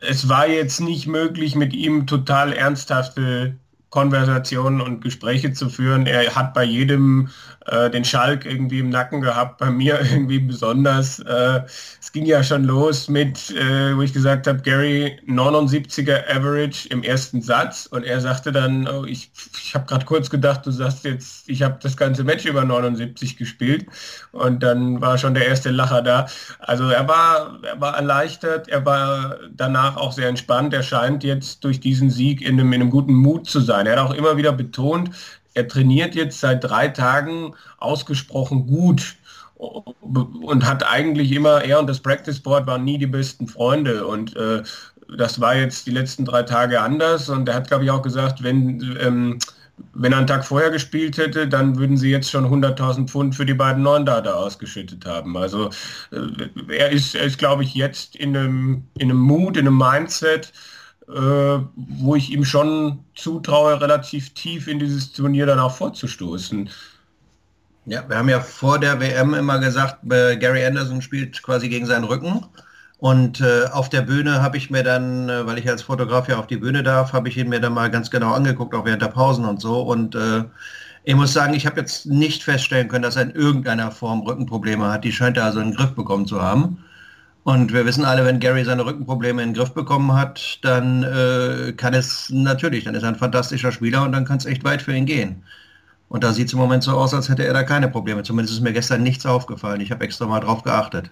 es 0.01 0.29
war 0.29 0.47
jetzt 0.47 0.81
nicht 0.81 1.07
möglich, 1.07 1.55
mit 1.55 1.73
ihm 1.73 2.07
total 2.07 2.53
ernsthafte 2.53 3.55
Konversationen 3.89 4.81
und 4.81 5.01
Gespräche 5.01 5.53
zu 5.53 5.69
führen. 5.69 6.05
Er 6.05 6.35
hat 6.35 6.53
bei 6.53 6.65
jedem 6.65 7.29
äh, 7.65 7.89
den 7.89 8.05
Schalk 8.05 8.45
irgendwie 8.45 8.79
im 8.79 8.89
Nacken 8.89 9.21
gehabt, 9.21 9.57
bei 9.57 9.69
mir 9.69 9.99
irgendwie 10.11 10.39
besonders. 10.39 11.19
Äh, 11.19 11.61
es 11.99 12.11
ging 12.11 12.25
ja 12.25 12.43
schon 12.43 12.63
los 12.63 13.07
mit, 13.07 13.51
äh, 13.51 13.95
wo 13.95 14.01
ich 14.01 14.13
gesagt 14.13 14.47
habe, 14.47 14.61
Gary 14.61 15.19
79er 15.27 16.29
Average 16.29 16.87
im 16.89 17.03
ersten 17.03 17.41
Satz 17.41 17.85
und 17.87 18.03
er 18.03 18.21
sagte 18.21 18.51
dann, 18.51 18.87
oh, 18.87 19.05
ich, 19.05 19.31
ich 19.63 19.73
habe 19.73 19.85
gerade 19.85 20.05
kurz 20.05 20.29
gedacht, 20.29 20.65
du 20.65 20.71
sagst 20.71 21.05
jetzt, 21.05 21.49
ich 21.49 21.63
habe 21.63 21.77
das 21.81 21.97
ganze 21.97 22.23
Match 22.23 22.45
über 22.45 22.63
79 22.63 23.37
gespielt 23.37 23.85
und 24.31 24.61
dann 24.61 25.01
war 25.01 25.17
schon 25.17 25.33
der 25.33 25.47
erste 25.47 25.71
Lacher 25.71 26.01
da. 26.01 26.27
Also 26.59 26.89
er 26.89 27.07
war, 27.07 27.59
er 27.63 27.81
war 27.81 27.95
erleichtert, 27.95 28.67
er 28.67 28.85
war 28.85 29.37
danach 29.53 29.97
auch 29.97 30.11
sehr 30.11 30.29
entspannt. 30.29 30.73
Er 30.73 30.83
scheint 30.83 31.23
jetzt 31.23 31.63
durch 31.63 31.79
diesen 31.79 32.09
Sieg 32.09 32.41
in 32.41 32.59
einem, 32.59 32.71
in 32.73 32.81
einem 32.81 32.91
guten 32.91 33.13
Mut 33.13 33.49
zu 33.49 33.59
sein. 33.59 33.87
Er 33.87 33.93
hat 33.93 34.09
auch 34.09 34.13
immer 34.13 34.37
wieder 34.37 34.51
betont, 34.51 35.11
er 35.55 35.67
trainiert 35.67 36.15
jetzt 36.15 36.39
seit 36.39 36.63
drei 36.63 36.89
Tagen 36.89 37.55
ausgesprochen 37.79 38.67
gut 38.67 39.15
und 39.55 40.67
hat 40.67 40.85
eigentlich 40.85 41.31
immer, 41.31 41.63
er 41.63 41.79
und 41.79 41.87
das 41.87 42.01
Practice 42.01 42.39
Board 42.41 42.67
waren 42.67 42.83
nie 42.83 42.97
die 42.97 43.07
besten 43.07 43.47
Freunde 43.47 44.05
und 44.05 44.35
äh, 44.35 44.61
das 45.17 45.39
war 45.39 45.55
jetzt 45.55 45.87
die 45.87 45.91
letzten 45.91 46.25
drei 46.25 46.43
Tage 46.43 46.81
anders 46.81 47.29
und 47.29 47.47
er 47.47 47.55
hat, 47.55 47.67
glaube 47.67 47.85
ich, 47.85 47.91
auch 47.91 48.01
gesagt, 48.01 48.43
wenn, 48.43 48.97
ähm, 48.99 49.39
wenn 49.93 50.11
er 50.11 50.19
einen 50.19 50.27
Tag 50.27 50.45
vorher 50.45 50.71
gespielt 50.71 51.17
hätte, 51.17 51.47
dann 51.47 51.77
würden 51.77 51.95
sie 51.95 52.09
jetzt 52.09 52.29
schon 52.29 52.45
100.000 52.45 53.07
Pfund 53.07 53.35
für 53.35 53.45
die 53.45 53.53
beiden 53.53 53.83
neuen 53.83 54.05
Data 54.05 54.33
ausgeschüttet 54.33 55.05
haben. 55.05 55.37
Also 55.37 55.69
äh, 56.11 56.73
er 56.75 56.89
ist, 56.91 57.15
er 57.15 57.23
ist 57.23 57.37
glaube 57.37 57.63
ich, 57.63 57.75
jetzt 57.75 58.15
in 58.15 58.35
einem, 58.35 58.83
in 58.97 59.09
einem 59.09 59.19
Mut, 59.19 59.57
in 59.57 59.67
einem 59.67 59.77
Mindset, 59.77 60.51
äh, 61.07 61.59
wo 61.75 62.15
ich 62.15 62.31
ihm 62.31 62.45
schon 62.45 62.99
zutraue, 63.15 63.79
relativ 63.79 64.33
tief 64.33 64.67
in 64.67 64.79
dieses 64.79 65.11
Turnier 65.11 65.45
dann 65.45 65.59
auch 65.59 65.75
vorzustoßen. 65.75 66.69
Ja, 67.85 68.03
wir 68.09 68.17
haben 68.17 68.29
ja 68.29 68.39
vor 68.39 68.79
der 68.79 68.99
WM 68.99 69.33
immer 69.35 69.59
gesagt, 69.59 70.11
äh, 70.11 70.37
Gary 70.37 70.65
Anderson 70.65 71.01
spielt 71.01 71.41
quasi 71.43 71.69
gegen 71.69 71.85
seinen 71.85 72.05
Rücken. 72.05 72.45
Und 72.97 73.41
äh, 73.41 73.65
auf 73.71 73.89
der 73.89 74.01
Bühne 74.01 74.41
habe 74.41 74.57
ich 74.57 74.71
mir 74.71 74.81
dann, 74.83 75.29
äh, 75.29 75.45
weil 75.45 75.59
ich 75.59 75.69
als 75.69 75.83
Fotograf 75.83 76.27
ja 76.27 76.37
auf 76.37 76.47
die 76.47 76.57
Bühne 76.57 76.81
darf, 76.81 77.13
habe 77.13 77.29
ich 77.29 77.37
ihn 77.37 77.49
mir 77.49 77.59
dann 77.59 77.73
mal 77.73 77.91
ganz 77.91 78.09
genau 78.09 78.33
angeguckt, 78.33 78.73
auch 78.73 78.85
während 78.85 79.01
der 79.01 79.09
Pausen 79.09 79.45
und 79.45 79.61
so. 79.61 79.81
Und 79.81 80.15
äh, 80.15 80.45
ich 81.03 81.15
muss 81.15 81.33
sagen, 81.33 81.53
ich 81.53 81.67
habe 81.67 81.79
jetzt 81.79 82.07
nicht 82.07 82.43
feststellen 82.43 82.87
können, 82.87 83.03
dass 83.03 83.15
er 83.15 83.23
in 83.23 83.31
irgendeiner 83.31 83.91
Form 83.91 84.21
Rückenprobleme 84.21 84.91
hat. 84.91 85.03
Die 85.03 85.11
scheint 85.11 85.37
er 85.37 85.45
also 85.45 85.59
in 85.59 85.67
den 85.71 85.75
Griff 85.75 85.93
bekommen 85.93 86.25
zu 86.25 86.41
haben. 86.41 86.83
Und 87.45 87.73
wir 87.73 87.85
wissen 87.85 88.05
alle, 88.05 88.25
wenn 88.25 88.39
Gary 88.39 88.65
seine 88.65 88.87
Rückenprobleme 88.87 89.43
in 89.43 89.49
den 89.49 89.55
Griff 89.55 89.71
bekommen 89.71 90.13
hat, 90.13 90.57
dann 90.63 91.03
äh, 91.03 91.73
kann 91.73 91.93
es 91.93 92.31
natürlich, 92.31 92.85
dann 92.85 92.95
ist 92.95 93.03
er 93.03 93.09
ein 93.09 93.17
fantastischer 93.17 93.71
Spieler 93.71 94.01
und 94.01 94.13
dann 94.13 94.25
kann 94.25 94.37
es 94.37 94.45
echt 94.45 94.63
weit 94.63 94.81
für 94.81 94.95
ihn 94.95 95.05
gehen. 95.05 95.43
Und 96.09 96.23
da 96.23 96.33
sieht 96.33 96.47
es 96.47 96.53
im 96.53 96.59
Moment 96.59 96.81
so 96.81 96.93
aus, 96.93 97.13
als 97.13 97.29
hätte 97.29 97.45
er 97.45 97.53
da 97.53 97.61
keine 97.61 97.87
Probleme. 97.87 98.23
Zumindest 98.23 98.55
ist 98.55 98.63
mir 98.63 98.73
gestern 98.73 99.03
nichts 99.03 99.27
aufgefallen. 99.27 99.79
Ich 99.79 99.91
habe 99.91 100.03
extra 100.03 100.25
mal 100.25 100.39
drauf 100.39 100.63
geachtet. 100.63 101.11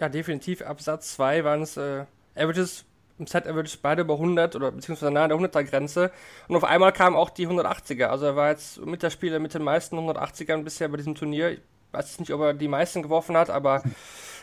Ja, 0.00 0.08
definitiv. 0.08 0.60
Ab 0.62 0.80
Satz 0.80 1.14
2 1.14 1.44
waren 1.44 1.62
es 1.62 1.76
äh, 1.76 2.04
Averages, 2.34 2.84
im 3.20 3.28
Set 3.28 3.46
Averages 3.46 3.76
beide 3.76 4.02
über 4.02 4.14
100 4.14 4.56
oder 4.56 4.72
beziehungsweise 4.72 5.12
nahe 5.12 5.28
der 5.28 5.36
100er 5.36 5.62
Grenze. 5.62 6.10
Und 6.48 6.56
auf 6.56 6.64
einmal 6.64 6.92
kamen 6.92 7.14
auch 7.14 7.30
die 7.30 7.46
180er. 7.46 8.06
Also 8.06 8.26
er 8.26 8.34
war 8.34 8.50
jetzt 8.50 8.84
mit 8.84 9.04
der 9.04 9.10
Spieler 9.10 9.38
mit 9.38 9.54
den 9.54 9.62
meisten 9.62 9.96
180ern 9.96 10.64
bisher 10.64 10.88
bei 10.88 10.96
diesem 10.96 11.14
Turnier. 11.14 11.52
Ich 11.52 11.60
weiß 11.92 12.18
nicht, 12.18 12.32
ob 12.32 12.40
er 12.40 12.54
die 12.54 12.66
meisten 12.66 13.02
geworfen 13.02 13.36
hat, 13.36 13.50
aber 13.50 13.84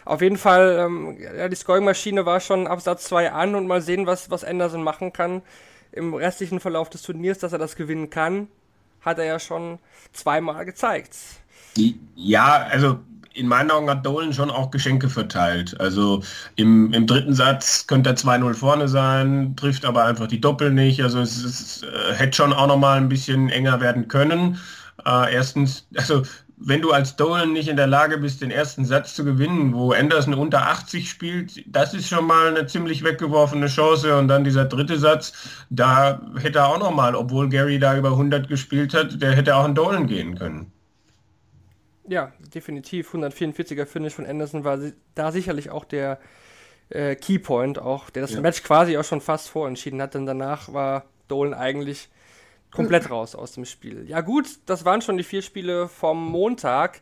auf 0.06 0.22
jeden 0.22 0.38
Fall, 0.38 0.78
ähm, 0.80 1.18
ja, 1.20 1.48
die 1.48 1.56
Scoring-Maschine 1.56 2.26
war 2.26 2.40
schon 2.40 2.68
ab 2.68 2.82
Satz 2.82 3.06
2 3.06 3.32
an 3.32 3.56
und 3.56 3.68
mal 3.68 3.82
sehen, 3.82 4.06
was, 4.06 4.30
was 4.30 4.44
Anderson 4.44 4.84
machen 4.84 5.14
kann 5.14 5.42
im 5.94 6.14
restlichen 6.14 6.60
Verlauf 6.60 6.90
des 6.90 7.04
Turniers, 7.04 7.40
dass 7.40 7.54
er 7.54 7.60
das 7.60 7.76
gewinnen 7.76 8.10
kann, 8.10 8.48
hat 9.02 9.20
er 9.20 9.26
ja 9.26 9.40
schon 9.40 9.80
zweimal 10.12 10.66
gezeigt. 10.66 11.16
Ja, 12.16 12.68
also 12.70 13.00
in 13.34 13.48
meinen 13.48 13.72
Augen 13.72 13.90
hat 13.90 14.06
Dolan 14.06 14.34
schon 14.34 14.52
auch 14.52 14.72
Geschenke 14.72 15.10
verteilt. 15.10 15.80
Also 15.80 16.22
im, 16.56 16.94
im 16.94 17.08
dritten 17.08 17.34
Satz 17.34 17.88
könnte 17.88 18.12
er 18.12 18.16
2-0 18.16 18.54
vorne 18.54 18.88
sein, 18.88 19.56
trifft 19.56 19.86
aber 19.86 20.06
einfach 20.06 20.28
die 20.28 20.42
Doppel 20.42 20.72
nicht. 20.72 21.02
Also 21.02 21.20
es, 21.20 21.44
es 21.44 21.84
äh, 21.84 22.14
hätte 22.14 22.36
schon 22.36 22.54
auch 22.54 22.68
noch 22.68 22.78
mal 22.78 22.98
ein 22.98 23.10
bisschen 23.10 23.50
enger 23.50 23.82
werden 23.82 24.08
können. 24.08 24.60
Äh, 25.06 25.34
erstens, 25.34 25.88
also 25.96 26.24
wenn 26.66 26.82
du 26.82 26.92
als 26.92 27.18
Dolan 27.18 27.52
nicht 27.52 27.68
in 27.68 27.76
der 27.76 27.88
Lage 27.88 28.18
bist, 28.18 28.42
den 28.42 28.50
ersten 28.50 28.86
Satz 28.86 29.16
zu 29.16 29.26
gewinnen, 29.26 29.74
wo 29.74 29.92
Anderson 29.92 30.34
unter 30.34 30.68
80 30.68 31.10
spielt, 31.10 31.64
das 31.68 31.94
ist 31.94 32.08
schon 32.08 32.26
mal 32.26 32.48
eine 32.48 32.68
ziemlich 32.68 33.04
weggeworfene 33.04 33.68
Chance. 33.68 34.18
Und 34.18 34.30
dann 34.30 34.46
dieser 34.46 34.66
dritte 34.66 34.98
Satz, 34.98 35.34
da 35.70 36.22
hätte 36.38 36.60
er 36.60 36.70
auch 36.70 36.80
noch 36.80 36.92
mal, 36.92 37.16
obwohl 37.16 37.50
Gary 37.50 37.80
da 37.80 37.98
über 37.98 38.12
100 38.12 38.48
gespielt 38.48 38.94
hat, 38.94 39.22
der 39.22 39.34
hätte 39.34 39.56
auch 39.58 39.66
in 39.66 39.76
Dolan 39.76 40.08
gehen 40.08 40.38
können. 40.38 40.72
Ja, 42.08 42.32
definitiv. 42.54 43.14
144er 43.14 43.86
Finish 43.86 44.14
von 44.14 44.26
Anderson 44.26 44.64
war 44.64 44.80
da 45.16 45.32
sicherlich 45.32 45.70
auch 45.70 45.84
der 45.84 46.20
äh, 46.90 47.16
Keypoint, 47.16 47.80
auch 47.80 48.10
der 48.10 48.22
das 48.22 48.34
ja. 48.34 48.42
Match 48.42 48.64
quasi 48.64 48.98
auch 48.98 49.04
schon 49.04 49.22
fast 49.22 49.50
vorentschieden 49.50 50.02
hat, 50.02 50.14
denn 50.14 50.26
danach 50.26 50.72
war 50.72 51.06
Dolan 51.28 51.54
eigentlich 51.54 52.10
komplett 52.74 53.10
raus 53.10 53.36
aus 53.36 53.54
dem 53.54 53.66
Spiel. 53.66 54.06
Ja 54.08 54.22
gut, 54.22 54.48
das 54.66 54.86
waren 54.86 55.02
schon 55.02 55.18
die 55.18 55.24
vier 55.24 55.42
Spiele 55.42 55.88
vom 55.88 56.26
Montag. 56.26 57.02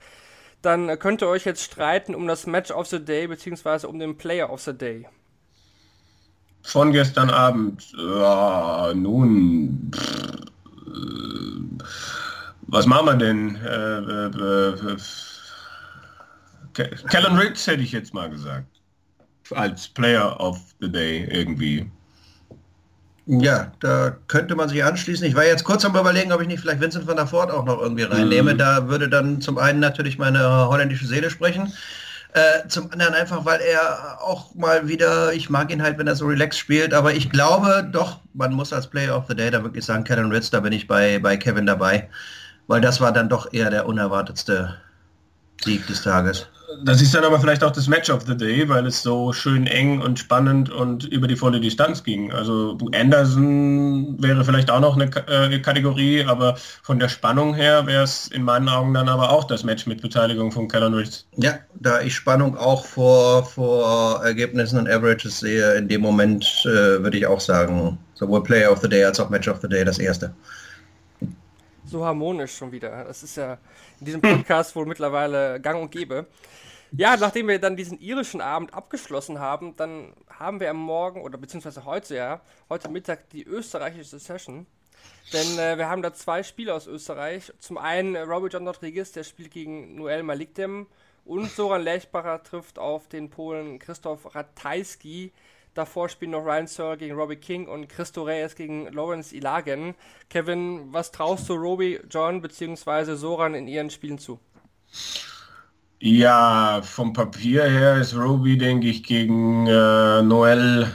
Dann 0.61 0.99
könnt 0.99 1.21
ihr 1.21 1.27
euch 1.27 1.45
jetzt 1.45 1.63
streiten 1.63 2.13
um 2.13 2.27
das 2.27 2.45
Match 2.45 2.71
of 2.71 2.87
the 2.87 3.03
Day 3.03 3.27
beziehungsweise 3.27 3.87
um 3.87 3.97
den 3.97 4.17
Player 4.17 4.51
of 4.51 4.61
the 4.61 4.77
Day. 4.77 5.07
Von 6.63 6.91
gestern 6.91 7.31
Abend. 7.31 7.91
Ja, 7.97 8.93
nun. 8.93 9.91
Pff, 9.95 10.35
äh, 10.87 11.83
was 12.67 12.85
machen 12.85 13.07
wir 13.07 13.15
denn? 13.15 13.55
Äh, 13.55 13.99
äh, 13.99 14.93
äh, 14.93 14.97
Kellen 17.09 17.37
Ritz 17.37 17.65
hätte 17.67 17.81
ich 17.81 17.91
jetzt 17.91 18.13
mal 18.13 18.29
gesagt. 18.29 18.67
Als 19.49 19.87
Player 19.87 20.39
of 20.39 20.59
the 20.79 20.89
Day 20.89 21.27
irgendwie. 21.29 21.91
Ja, 23.39 23.71
da 23.79 24.17
könnte 24.27 24.57
man 24.57 24.67
sich 24.67 24.83
anschließen. 24.83 25.25
Ich 25.25 25.35
war 25.35 25.45
jetzt 25.45 25.63
kurz 25.63 25.85
am 25.85 25.95
überlegen, 25.95 26.33
ob 26.33 26.41
ich 26.41 26.49
nicht 26.49 26.59
vielleicht 26.59 26.81
Vincent 26.81 27.07
van 27.07 27.15
der 27.15 27.31
Voort 27.31 27.49
auch 27.49 27.63
noch 27.63 27.79
irgendwie 27.79 28.03
reinnehme. 28.03 28.53
Mhm. 28.53 28.57
Da 28.57 28.89
würde 28.89 29.07
dann 29.07 29.39
zum 29.39 29.57
einen 29.57 29.79
natürlich 29.79 30.17
meine 30.17 30.67
holländische 30.67 31.07
Seele 31.07 31.29
sprechen. 31.29 31.71
Äh, 32.33 32.67
zum 32.67 32.91
anderen 32.91 33.13
einfach, 33.13 33.45
weil 33.45 33.61
er 33.61 34.21
auch 34.21 34.53
mal 34.55 34.89
wieder, 34.89 35.31
ich 35.31 35.49
mag 35.49 35.71
ihn 35.71 35.81
halt, 35.81 35.97
wenn 35.97 36.07
er 36.07 36.15
so 36.15 36.25
relaxed 36.25 36.59
spielt, 36.59 36.93
aber 36.93 37.13
ich 37.13 37.29
glaube 37.29 37.87
doch, 37.89 38.19
man 38.33 38.53
muss 38.53 38.73
als 38.73 38.87
Player 38.87 39.15
of 39.15 39.25
the 39.29 39.35
Day 39.35 39.49
da 39.49 39.63
wirklich 39.63 39.85
sagen, 39.85 40.03
Kellen 40.03 40.31
Ritz, 40.31 40.49
da 40.49 40.59
bin 40.59 40.73
ich 40.73 40.87
bei, 40.87 41.19
bei 41.19 41.37
Kevin 41.37 41.65
dabei, 41.65 42.09
weil 42.67 42.81
das 42.81 42.99
war 42.99 43.13
dann 43.13 43.29
doch 43.29 43.53
eher 43.53 43.69
der 43.69 43.85
unerwartetste 43.85 44.75
Sieg 45.63 45.87
des 45.87 46.03
Tages. 46.03 46.47
Das 46.83 47.01
ist 47.01 47.13
dann 47.13 47.23
aber 47.23 47.39
vielleicht 47.39 47.63
auch 47.63 47.71
das 47.71 47.87
Match 47.87 48.09
of 48.09 48.23
the 48.25 48.35
Day, 48.35 48.67
weil 48.67 48.85
es 48.85 49.01
so 49.01 49.33
schön 49.33 49.67
eng 49.67 50.01
und 50.01 50.19
spannend 50.19 50.69
und 50.69 51.05
über 51.05 51.27
die 51.27 51.35
volle 51.35 51.59
Distanz 51.59 52.03
ging. 52.03 52.31
Also 52.31 52.77
Anderson 52.93 54.21
wäre 54.21 54.43
vielleicht 54.43 54.71
auch 54.71 54.79
noch 54.79 54.95
eine 54.95 55.05
äh, 55.27 55.59
Kategorie, 55.59 56.23
aber 56.23 56.55
von 56.83 56.99
der 56.99 57.09
Spannung 57.09 57.53
her 57.53 57.85
wäre 57.85 58.03
es 58.03 58.27
in 58.27 58.43
meinen 58.43 58.69
Augen 58.69 58.93
dann 58.93 59.09
aber 59.09 59.29
auch 59.29 59.43
das 59.43 59.63
Match 59.63 59.85
mit 59.85 60.01
Beteiligung 60.01 60.51
von 60.51 60.67
Callum 60.67 60.93
Ritz. 60.93 61.25
Ja, 61.37 61.59
da 61.79 62.01
ich 62.01 62.15
Spannung 62.15 62.57
auch 62.57 62.85
vor, 62.85 63.45
vor 63.45 64.23
Ergebnissen 64.23 64.79
und 64.79 64.89
Averages 64.89 65.39
sehe, 65.39 65.75
in 65.75 65.87
dem 65.87 66.01
Moment 66.01 66.45
äh, 66.65 67.01
würde 67.01 67.17
ich 67.17 67.25
auch 67.25 67.41
sagen, 67.41 67.97
sowohl 68.15 68.43
Player 68.43 68.71
of 68.71 68.79
the 68.79 68.89
Day 68.89 69.03
als 69.03 69.19
auch 69.19 69.29
Match 69.29 69.47
of 69.47 69.59
the 69.61 69.67
Day 69.67 69.83
das 69.83 69.99
erste 69.99 70.33
so 71.91 72.05
harmonisch 72.05 72.55
schon 72.55 72.71
wieder. 72.71 73.03
Das 73.03 73.21
ist 73.21 73.35
ja 73.35 73.57
in 73.99 74.05
diesem 74.05 74.21
Podcast 74.21 74.75
wohl 74.75 74.85
mittlerweile 74.85 75.59
gang 75.59 75.81
und 75.81 75.91
gäbe. 75.91 76.25
Ja, 76.93 77.15
nachdem 77.15 77.47
wir 77.47 77.59
dann 77.59 77.77
diesen 77.77 77.99
irischen 77.99 78.41
Abend 78.41 78.73
abgeschlossen 78.73 79.39
haben, 79.39 79.75
dann 79.75 80.13
haben 80.29 80.59
wir 80.59 80.69
am 80.69 80.77
Morgen, 80.77 81.21
oder 81.21 81.37
beziehungsweise 81.37 81.85
heute 81.85 82.15
ja, 82.15 82.41
heute 82.69 82.89
Mittag 82.89 83.29
die 83.29 83.43
österreichische 83.43 84.19
Session. 84.19 84.65
Denn 85.31 85.57
äh, 85.57 85.77
wir 85.77 85.87
haben 85.87 86.01
da 86.01 86.13
zwei 86.13 86.43
Spieler 86.43 86.75
aus 86.75 86.87
Österreich. 86.87 87.53
Zum 87.59 87.77
einen 87.77 88.15
äh, 88.15 88.21
Robert 88.21 88.53
John 88.53 88.67
Rodriguez, 88.67 89.11
der 89.13 89.23
spielt 89.23 89.51
gegen 89.51 89.95
Noel 89.95 90.23
Malikdem. 90.23 90.87
Und 91.23 91.49
Soran 91.51 91.83
Lechbacher 91.83 92.43
trifft 92.43 92.79
auf 92.79 93.07
den 93.07 93.29
Polen 93.29 93.79
Christoph 93.79 94.35
Ratajski, 94.35 95.31
Davor 95.73 96.09
spielen 96.09 96.31
noch 96.31 96.45
Ryan 96.45 96.67
Searle 96.67 96.97
gegen 96.97 97.15
Robbie 97.15 97.37
King 97.37 97.67
und 97.67 97.87
Christo 97.87 98.23
Reyes 98.23 98.55
gegen 98.55 98.91
Lawrence 98.91 99.33
Ilagen. 99.33 99.95
Kevin, 100.29 100.91
was 100.91 101.11
traust 101.11 101.47
du 101.47 101.53
Robbie, 101.53 101.99
John 102.09 102.41
bzw. 102.41 103.15
Soran 103.15 103.53
in 103.55 103.67
ihren 103.67 103.89
Spielen 103.89 104.17
zu? 104.17 104.39
Ja, 105.99 106.81
vom 106.83 107.13
Papier 107.13 107.63
her 107.69 107.97
ist 108.01 108.15
Roby, 108.15 108.57
denke 108.57 108.87
ich, 108.89 109.03
gegen 109.03 109.67
äh, 109.67 110.21
Noel 110.23 110.87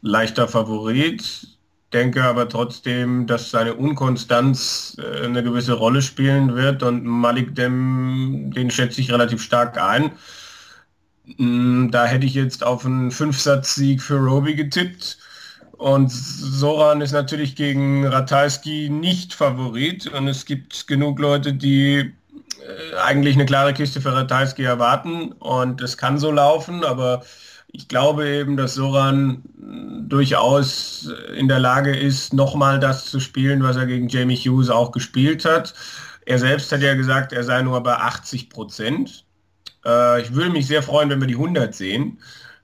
leichter 0.00 0.48
Favorit. 0.48 1.48
Denke 1.92 2.22
aber 2.24 2.48
trotzdem, 2.48 3.26
dass 3.26 3.50
seine 3.50 3.74
Unkonstanz 3.74 4.96
äh, 4.98 5.24
eine 5.24 5.42
gewisse 5.42 5.74
Rolle 5.74 6.02
spielen 6.02 6.54
wird 6.54 6.82
und 6.82 7.04
Malik 7.04 7.54
Dem, 7.56 8.52
den 8.54 8.70
schätze 8.70 9.00
ich 9.00 9.12
relativ 9.12 9.42
stark 9.42 9.76
ein. 9.80 10.12
Mm, 11.38 11.90
da 11.90 12.06
hätte 12.06 12.26
ich 12.26 12.34
jetzt 12.34 12.64
auf 12.64 12.84
einen 12.84 13.10
Fünfsatz-Sieg 13.10 14.02
für 14.02 14.16
Roby 14.18 14.54
getippt. 14.54 15.18
Und 15.72 16.10
Soran 16.12 17.00
ist 17.00 17.12
natürlich 17.12 17.56
gegen 17.56 18.06
Ratajski 18.06 18.88
nicht 18.90 19.34
Favorit 19.34 20.06
und 20.06 20.28
es 20.28 20.44
gibt 20.44 20.86
genug 20.86 21.18
Leute, 21.18 21.52
die 21.52 21.96
äh, 21.98 22.96
eigentlich 23.04 23.34
eine 23.34 23.46
klare 23.46 23.74
Kiste 23.74 24.00
für 24.00 24.14
Ratajski 24.14 24.62
erwarten 24.62 25.32
und 25.32 25.80
es 25.82 25.96
kann 25.96 26.18
so 26.18 26.30
laufen, 26.30 26.84
aber 26.84 27.22
ich 27.72 27.88
glaube 27.88 28.28
eben, 28.28 28.56
dass 28.56 28.74
Soran 28.74 29.42
durchaus 30.08 31.10
in 31.36 31.48
der 31.48 31.58
Lage 31.58 31.96
ist, 31.96 32.32
nochmal 32.32 32.78
das 32.78 33.06
zu 33.06 33.18
spielen, 33.18 33.64
was 33.64 33.76
er 33.76 33.86
gegen 33.86 34.08
Jamie 34.08 34.36
Hughes 34.36 34.70
auch 34.70 34.92
gespielt 34.92 35.44
hat. 35.44 35.74
Er 36.24 36.38
selbst 36.38 36.70
hat 36.72 36.82
ja 36.82 36.94
gesagt, 36.94 37.32
er 37.32 37.42
sei 37.42 37.62
nur 37.62 37.82
bei 37.82 37.96
80 37.96 38.48
Prozent. 38.48 39.23
Äh, 39.84 40.22
ich 40.22 40.34
würde 40.34 40.50
mich 40.50 40.66
sehr 40.66 40.82
freuen, 40.82 41.10
wenn 41.10 41.20
wir 41.20 41.28
die 41.28 41.34
100 41.34 41.74
sehen. 41.74 42.18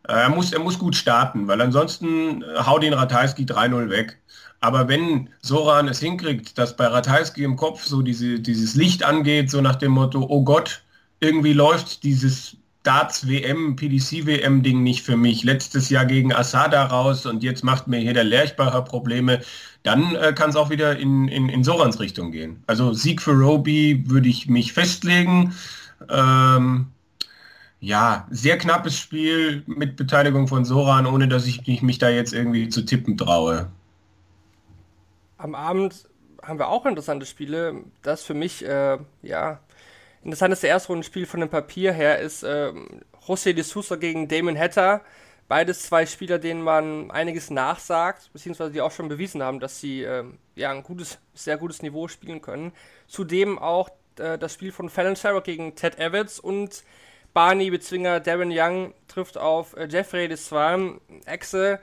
Äh, 0.08 0.12
er, 0.12 0.28
muss, 0.30 0.52
er 0.52 0.60
muss 0.60 0.78
gut 0.78 0.96
starten, 0.96 1.48
weil 1.48 1.60
ansonsten 1.60 2.44
haut 2.66 2.84
ihn 2.84 2.92
Ratajski 2.92 3.44
3-0 3.44 3.90
weg. 3.90 4.18
Aber 4.60 4.88
wenn 4.88 5.30
Soran 5.40 5.88
es 5.88 6.00
hinkriegt, 6.00 6.58
dass 6.58 6.76
bei 6.76 6.86
Ratajski 6.86 7.44
im 7.44 7.56
Kopf 7.56 7.84
so 7.84 8.02
diese, 8.02 8.40
dieses 8.40 8.74
Licht 8.74 9.02
angeht, 9.02 9.50
so 9.50 9.60
nach 9.60 9.76
dem 9.76 9.92
Motto, 9.92 10.26
oh 10.28 10.44
Gott, 10.44 10.82
irgendwie 11.20 11.54
läuft 11.54 12.02
dieses 12.02 12.56
Darts 12.82 13.28
WM, 13.28 13.76
PDC 13.76 14.26
WM 14.26 14.62
Ding 14.62 14.82
nicht 14.82 15.04
für 15.04 15.16
mich. 15.16 15.44
Letztes 15.44 15.90
Jahr 15.90 16.06
gegen 16.06 16.32
Asada 16.32 16.84
raus 16.86 17.26
und 17.26 17.42
jetzt 17.42 17.62
macht 17.62 17.88
mir 17.88 17.98
hier 17.98 18.14
der 18.14 18.24
Lerchbacher 18.24 18.82
Probleme. 18.82 19.40
Dann 19.82 20.14
äh, 20.16 20.32
kann 20.34 20.50
es 20.50 20.56
auch 20.56 20.70
wieder 20.70 20.98
in, 20.98 21.28
in, 21.28 21.48
in 21.48 21.64
Sorans 21.64 22.00
Richtung 22.00 22.32
gehen. 22.32 22.62
Also 22.66 22.92
Sieg 22.92 23.20
für 23.20 23.32
Roby 23.32 24.04
würde 24.06 24.28
ich 24.28 24.48
mich 24.48 24.72
festlegen. 24.72 25.54
Ähm, 26.08 26.86
ja, 27.80 28.26
sehr 28.30 28.58
knappes 28.58 28.96
Spiel 28.96 29.62
mit 29.66 29.96
Beteiligung 29.96 30.48
von 30.48 30.64
Soran, 30.64 31.06
ohne 31.06 31.28
dass 31.28 31.46
ich 31.46 31.66
mich, 31.66 31.82
mich 31.82 31.98
da 31.98 32.10
jetzt 32.10 32.32
irgendwie 32.32 32.68
zu 32.68 32.84
tippen 32.84 33.16
traue 33.16 33.70
am 35.40 35.54
Abend 35.54 36.08
haben 36.42 36.58
wir 36.58 36.68
auch 36.68 36.86
interessante 36.86 37.26
Spiele. 37.26 37.84
Das 38.02 38.22
für 38.24 38.34
mich, 38.34 38.64
äh, 38.64 38.98
ja, 39.22 39.60
interessanteste 40.22 40.68
Erstrundenspiel 40.68 41.26
von 41.26 41.40
dem 41.40 41.48
Papier 41.48 41.92
her 41.92 42.18
ist 42.18 42.42
äh, 42.42 42.72
José 43.26 43.52
de 43.52 43.62
Sousa 43.62 43.96
gegen 43.96 44.28
Damon 44.28 44.58
Hatter. 44.58 45.02
Beides 45.48 45.82
zwei 45.82 46.06
Spieler, 46.06 46.38
denen 46.38 46.62
man 46.62 47.10
einiges 47.10 47.50
nachsagt, 47.50 48.30
beziehungsweise 48.32 48.70
die 48.70 48.80
auch 48.80 48.92
schon 48.92 49.08
bewiesen 49.08 49.42
haben, 49.42 49.58
dass 49.58 49.80
sie 49.80 50.04
äh, 50.04 50.24
ja 50.54 50.70
ein 50.70 50.82
gutes, 50.82 51.18
sehr 51.34 51.56
gutes 51.56 51.82
Niveau 51.82 52.06
spielen 52.06 52.40
können. 52.40 52.72
Zudem 53.08 53.58
auch 53.58 53.90
äh, 54.18 54.38
das 54.38 54.54
Spiel 54.54 54.72
von 54.72 54.88
Fallon 54.88 55.16
Sherrock 55.16 55.44
gegen 55.44 55.74
Ted 55.74 55.98
Evans 55.98 56.38
und 56.38 56.84
Barney 57.32 57.70
Bezwinger 57.70 58.20
Darren 58.20 58.50
Young 58.52 58.94
trifft 59.08 59.38
auf 59.38 59.76
äh, 59.76 59.86
Jeffrey 59.88 60.28
Deswan, 60.28 61.00
Exe. 61.26 61.80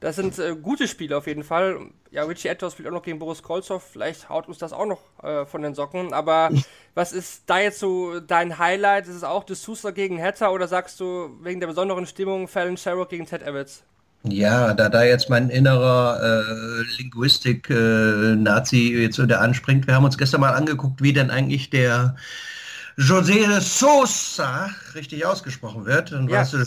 Das 0.00 0.16
sind 0.16 0.38
äh, 0.38 0.56
gute 0.56 0.88
Spiele 0.88 1.16
auf 1.16 1.26
jeden 1.26 1.44
Fall. 1.44 1.78
Ja, 2.10 2.24
Richie 2.24 2.48
Etters 2.48 2.72
spielt 2.72 2.88
auch 2.88 2.92
noch 2.92 3.02
gegen 3.02 3.18
Boris 3.18 3.42
Kolzow. 3.42 3.82
Vielleicht 3.82 4.28
haut 4.28 4.48
uns 4.48 4.58
das 4.58 4.72
auch 4.72 4.86
noch 4.86 5.00
äh, 5.22 5.44
von 5.44 5.62
den 5.62 5.74
Socken. 5.74 6.12
Aber 6.12 6.50
was 6.94 7.12
ist 7.12 7.44
da 7.46 7.60
jetzt 7.60 7.78
so 7.78 8.18
dein 8.18 8.58
Highlight? 8.58 9.06
Ist 9.06 9.16
es 9.16 9.24
auch 9.24 9.44
D'Souza 9.44 9.92
gegen 9.92 10.20
Hatter 10.20 10.52
oder 10.52 10.66
sagst 10.68 10.98
du 11.00 11.36
wegen 11.42 11.60
der 11.60 11.66
besonderen 11.66 12.06
Stimmung 12.06 12.48
Fallon 12.48 12.76
Sherrock 12.76 13.10
gegen 13.10 13.26
Ted 13.26 13.42
Evans? 13.42 13.84
Ja, 14.22 14.74
da 14.74 14.88
da 14.90 15.02
jetzt 15.02 15.30
mein 15.30 15.48
innerer 15.48 16.20
äh, 16.20 16.82
Linguistik-Nazi 16.98 18.94
äh, 18.94 19.02
jetzt 19.02 19.22
wieder 19.22 19.40
anspringt. 19.40 19.86
Wir 19.86 19.94
haben 19.94 20.04
uns 20.04 20.18
gestern 20.18 20.42
mal 20.42 20.52
angeguckt, 20.52 21.02
wie 21.02 21.12
denn 21.14 21.30
eigentlich 21.30 21.70
der 21.70 22.16
José 23.00 23.60
Sosa 23.60 24.70
richtig 24.94 25.24
ausgesprochen 25.24 25.86
wird. 25.86 26.12
Und 26.12 26.28
Ja. 26.28 26.40
weißt 26.40 26.52
du, 26.54 26.64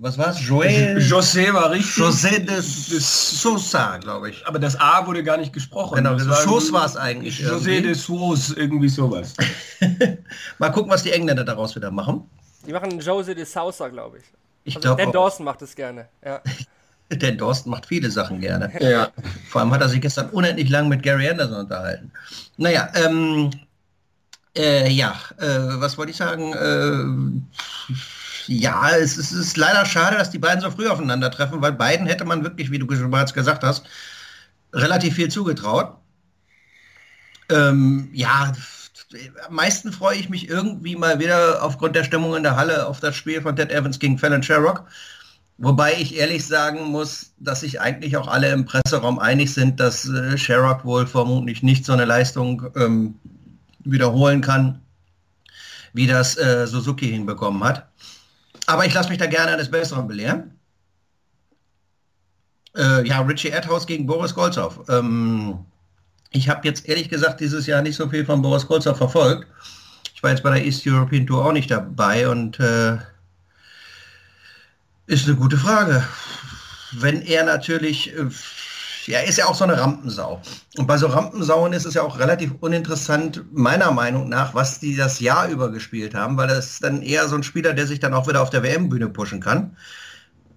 was 0.00 0.18
war 0.18 0.30
es? 0.30 0.46
Joel? 0.46 0.98
José 0.98 1.52
war 1.52 1.70
richtig. 1.70 1.96
José 2.02 2.38
de 2.40 2.60
Sosa, 2.60 3.98
glaube 3.98 4.30
ich. 4.30 4.46
Aber 4.46 4.58
das 4.58 4.78
A 4.80 5.06
wurde 5.06 5.22
gar 5.22 5.36
nicht 5.36 5.52
gesprochen. 5.52 5.96
Genau, 5.96 6.14
das 6.14 6.26
das 6.26 6.42
Sauce 6.44 6.72
war 6.72 6.86
es 6.86 6.96
eigentlich 6.96 7.40
José 7.40 7.68
irgendwie. 7.68 7.82
de 7.82 7.94
Sauce, 7.94 8.50
irgendwie 8.56 8.88
sowas. 8.88 9.34
Mal 10.58 10.70
gucken, 10.70 10.90
was 10.90 11.02
die 11.02 11.12
Engländer 11.12 11.44
daraus 11.44 11.74
wieder 11.76 11.90
machen. 11.90 12.22
Die 12.66 12.72
machen 12.72 12.98
Jose 13.00 13.34
de 13.34 13.44
Sousa, 13.44 13.88
glaube 13.88 14.18
ich. 14.18 14.24
Ich 14.64 14.76
Also 14.76 14.88
glaube, 14.88 15.02
Dan 15.02 15.12
Dawson 15.12 15.44
macht 15.44 15.62
es 15.62 15.74
gerne. 15.74 16.08
Ja. 16.24 16.40
denn 17.10 17.38
Dorsten 17.38 17.70
macht 17.70 17.86
viele 17.86 18.10
Sachen 18.10 18.40
gerne. 18.40 18.70
Ja. 18.80 19.08
Vor 19.48 19.62
allem 19.62 19.70
hat 19.72 19.80
er 19.80 19.88
sich 19.88 20.00
gestern 20.00 20.28
unendlich 20.30 20.68
lang 20.68 20.88
mit 20.88 21.02
Gary 21.02 21.28
Anderson 21.28 21.60
unterhalten. 21.60 22.12
Naja, 22.58 22.90
ähm, 22.94 23.50
äh, 24.56 24.88
ja, 24.90 25.14
äh, 25.38 25.80
was 25.80 25.96
wollte 25.98 26.10
ich 26.10 26.16
sagen? 26.16 26.52
Äh, 26.52 27.94
ja, 28.46 28.90
es, 28.96 29.16
ist- 29.18 29.32
es 29.32 29.38
ist 29.48 29.56
leider 29.56 29.84
schade, 29.86 30.16
dass 30.16 30.30
die 30.30 30.38
beiden 30.38 30.60
so 30.62 30.70
früh 30.70 30.88
aufeinandertreffen, 30.88 31.60
weil 31.60 31.72
beiden 31.72 32.06
hätte 32.06 32.24
man 32.24 32.42
wirklich, 32.44 32.70
wie 32.70 32.78
du 32.78 32.86
bereits 32.86 33.34
gesagt 33.34 33.62
hast, 33.64 33.86
relativ 34.72 35.14
viel 35.14 35.28
zugetraut. 35.30 35.96
Ähm, 37.50 38.10
ja, 38.12 38.52
am 39.46 39.54
meisten 39.54 39.92
freue 39.92 40.16
ich 40.18 40.28
mich 40.28 40.48
irgendwie 40.48 40.96
mal 40.96 41.18
wieder 41.18 41.62
aufgrund 41.62 41.96
der 41.96 42.04
Stimmung 42.04 42.36
in 42.36 42.42
der 42.42 42.56
Halle 42.56 42.86
auf 42.86 43.00
das 43.00 43.16
Spiel 43.16 43.40
von 43.40 43.56
Ted 43.56 43.70
Evans 43.72 43.98
gegen 43.98 44.18
Fallon 44.18 44.42
Sherrock. 44.42 44.84
Wobei 45.58 45.94
ich 45.94 46.16
ehrlich 46.16 46.46
sagen 46.46 46.84
muss, 46.86 47.32
dass 47.38 47.60
sich 47.60 47.80
eigentlich 47.80 48.16
auch 48.16 48.28
alle 48.28 48.50
im 48.52 48.64
Presseraum 48.66 49.18
einig 49.18 49.52
sind, 49.54 49.80
dass 49.80 50.08
äh, 50.08 50.36
Sherrock 50.38 50.84
wohl 50.84 51.06
vermutlich 51.06 51.62
nicht 51.62 51.84
so 51.84 51.92
eine 51.92 52.04
Leistung 52.04 52.66
ähm, 52.76 53.14
wiederholen 53.80 54.40
kann, 54.40 54.82
wie 55.92 56.06
das 56.06 56.36
äh, 56.36 56.66
Suzuki 56.66 57.10
hinbekommen 57.10 57.62
hat. 57.64 57.88
Aber 58.66 58.84
ich 58.84 58.94
lasse 58.94 59.08
mich 59.08 59.18
da 59.18 59.26
gerne 59.26 59.52
eines 59.52 59.70
Besseren 59.70 60.06
belehren. 60.06 60.58
Äh, 62.76 63.06
ja, 63.06 63.20
Richie 63.20 63.48
Erdhaus 63.48 63.86
gegen 63.86 64.06
Boris 64.06 64.34
Golzow. 64.34 64.80
Ähm, 64.88 65.64
ich 66.30 66.48
habe 66.48 66.66
jetzt 66.68 66.88
ehrlich 66.88 67.08
gesagt 67.08 67.40
dieses 67.40 67.66
Jahr 67.66 67.82
nicht 67.82 67.96
so 67.96 68.08
viel 68.08 68.24
von 68.24 68.42
Boris 68.42 68.66
Golzow 68.66 68.96
verfolgt. 68.96 69.46
Ich 70.14 70.22
war 70.22 70.30
jetzt 70.30 70.42
bei 70.42 70.50
der 70.50 70.64
East 70.64 70.86
European 70.86 71.26
Tour 71.26 71.46
auch 71.46 71.52
nicht 71.52 71.70
dabei 71.70 72.28
und 72.28 72.60
äh, 72.60 72.98
ist 75.06 75.26
eine 75.26 75.36
gute 75.36 75.56
Frage. 75.56 76.06
Wenn 76.92 77.22
er 77.22 77.44
natürlich, 77.44 78.14
äh, 78.14 78.26
er 79.12 79.26
ist 79.26 79.38
ja 79.38 79.46
auch 79.46 79.54
so 79.54 79.64
eine 79.64 79.80
Rampensau. 79.80 80.40
Und 80.76 80.86
bei 80.86 80.96
so 80.96 81.06
Rampensauen 81.06 81.72
ist 81.72 81.84
es 81.84 81.94
ja 81.94 82.02
auch 82.02 82.18
relativ 82.18 82.54
uninteressant, 82.60 83.44
meiner 83.52 83.92
Meinung 83.92 84.28
nach, 84.28 84.54
was 84.54 84.80
die 84.80 84.96
das 84.96 85.20
Jahr 85.20 85.48
über 85.48 85.70
gespielt 85.70 86.14
haben, 86.14 86.36
weil 86.36 86.48
das 86.48 86.72
ist 86.72 86.84
dann 86.84 87.02
eher 87.02 87.28
so 87.28 87.36
ein 87.36 87.42
Spieler, 87.42 87.74
der 87.74 87.86
sich 87.86 88.00
dann 88.00 88.14
auch 88.14 88.28
wieder 88.28 88.42
auf 88.42 88.50
der 88.50 88.62
WM-Bühne 88.62 89.08
pushen 89.08 89.40
kann. 89.40 89.76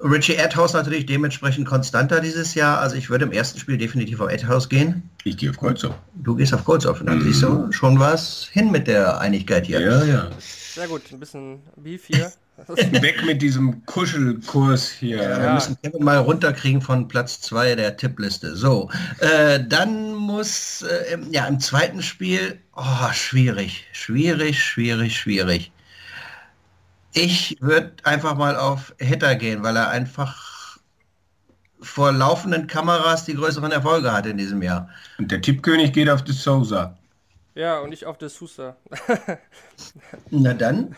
Richie 0.03 0.33
Erdhaus 0.33 0.73
natürlich 0.73 1.05
dementsprechend 1.05 1.67
konstanter 1.67 2.21
dieses 2.21 2.55
Jahr. 2.55 2.79
Also 2.79 2.95
ich 2.95 3.09
würde 3.09 3.25
im 3.25 3.31
ersten 3.31 3.59
Spiel 3.59 3.77
definitiv 3.77 4.19
auf 4.19 4.31
Erdhaus 4.31 4.67
gehen. 4.67 5.09
Ich 5.23 5.37
gehe 5.37 5.49
auf 5.51 5.57
Golzow. 5.57 5.93
Du 6.15 6.35
gehst 6.35 6.53
auf 6.53 6.65
Golzow. 6.65 6.99
Und 6.99 7.07
dann 7.07 7.21
siehst 7.21 7.43
du, 7.43 7.71
schon 7.71 7.99
was 7.99 8.47
hin 8.51 8.71
mit 8.71 8.87
der 8.87 9.19
Einigkeit 9.19 9.67
hier. 9.67 9.79
Ja, 9.79 10.03
ja. 10.03 10.27
Sehr 10.39 10.87
gut, 10.87 11.03
ein 11.11 11.19
bisschen 11.19 11.59
Beef 11.75 12.05
hier. 12.07 12.31
Weg 13.01 13.23
mit 13.25 13.41
diesem 13.41 13.85
Kuschelkurs 13.85 14.89
hier. 14.89 15.19
Wir 15.39 15.47
Ja. 15.47 15.53
müssen 15.53 15.77
Kevin 15.81 16.03
mal 16.03 16.17
runterkriegen 16.17 16.81
von 16.81 17.07
Platz 17.07 17.41
2 17.41 17.75
der 17.75 17.97
Tippliste. 17.97 18.55
So, 18.55 18.89
äh, 19.19 19.59
dann 19.67 20.15
muss, 20.15 20.81
äh, 20.83 21.13
im, 21.13 21.31
ja, 21.33 21.45
im 21.47 21.59
zweiten 21.59 22.01
Spiel, 22.01 22.59
oh, 22.75 23.11
schwierig, 23.13 23.87
schwierig, 23.93 24.63
schwierig, 24.63 25.17
schwierig. 25.17 25.71
Ich 27.13 27.57
würde 27.61 27.93
einfach 28.03 28.35
mal 28.35 28.55
auf 28.57 28.93
Hitter 28.99 29.35
gehen, 29.35 29.63
weil 29.63 29.75
er 29.77 29.89
einfach 29.89 30.77
vor 31.81 32.11
laufenden 32.11 32.67
Kameras 32.67 33.25
die 33.25 33.33
größeren 33.35 33.71
Erfolge 33.71 34.11
hat 34.13 34.25
in 34.25 34.37
diesem 34.37 34.61
Jahr. 34.63 34.89
Und 35.17 35.31
der 35.31 35.41
Tippkönig 35.41 35.93
geht 35.93 36.09
auf 36.09 36.23
De 36.23 36.33
Souza. 36.33 36.97
ja, 37.55 37.79
und 37.79 37.91
ich 37.93 38.05
auf 38.05 38.17
De 38.17 38.29
Sousa. 38.29 38.77
Na 40.31 40.53
dann. 40.53 40.95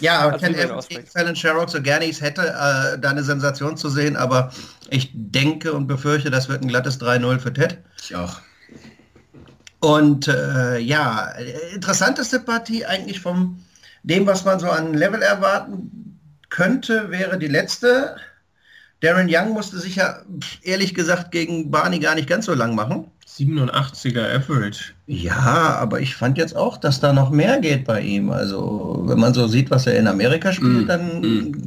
Ja, 0.00 0.20
aber 0.20 0.38
Ken 0.38 0.54
Evans 0.54 0.88
gegen 0.88 1.06
Fallon 1.06 1.36
Sherrock, 1.36 1.70
so 1.70 1.80
gerne 1.80 2.04
ich 2.04 2.16
es 2.16 2.20
hätte, 2.20 2.42
äh, 2.42 2.98
da 2.98 3.10
eine 3.10 3.22
Sensation 3.22 3.76
zu 3.76 3.88
sehen, 3.88 4.16
aber 4.16 4.52
ich 4.90 5.10
denke 5.14 5.72
und 5.72 5.86
befürchte, 5.86 6.30
das 6.30 6.48
wird 6.48 6.62
ein 6.62 6.68
glattes 6.68 7.00
3-0 7.00 7.38
für 7.38 7.52
Ted. 7.52 7.78
Ich 8.02 8.14
auch. 8.16 8.40
Und 9.80 10.28
äh, 10.28 10.78
ja, 10.78 11.32
interessanteste 11.74 12.40
Partie 12.40 12.86
eigentlich 12.86 13.20
vom 13.20 13.62
dem, 14.02 14.26
was 14.26 14.44
man 14.44 14.58
so 14.58 14.70
an 14.70 14.94
Level 14.94 15.22
erwarten 15.22 16.20
könnte, 16.48 17.10
wäre 17.10 17.38
die 17.38 17.48
letzte. 17.48 18.16
Darren 19.00 19.28
Young 19.30 19.50
musste 19.50 19.78
sich 19.78 19.96
ja 19.96 20.22
ehrlich 20.62 20.94
gesagt 20.94 21.32
gegen 21.32 21.70
Barney 21.70 21.98
gar 21.98 22.14
nicht 22.14 22.28
ganz 22.28 22.46
so 22.46 22.54
lang 22.54 22.74
machen. 22.74 23.10
87er 23.36 24.32
Average. 24.36 24.92
Ja, 25.06 25.76
aber 25.80 25.98
ich 26.00 26.14
fand 26.14 26.38
jetzt 26.38 26.54
auch, 26.56 26.76
dass 26.76 27.00
da 27.00 27.12
noch 27.12 27.30
mehr 27.30 27.58
geht 27.58 27.84
bei 27.84 28.00
ihm. 28.00 28.30
Also 28.30 29.02
wenn 29.06 29.18
man 29.18 29.34
so 29.34 29.48
sieht, 29.48 29.70
was 29.72 29.86
er 29.88 29.98
in 29.98 30.06
Amerika 30.06 30.52
spielt, 30.52 30.84
Mm, 30.84 30.86
dann 30.86 31.22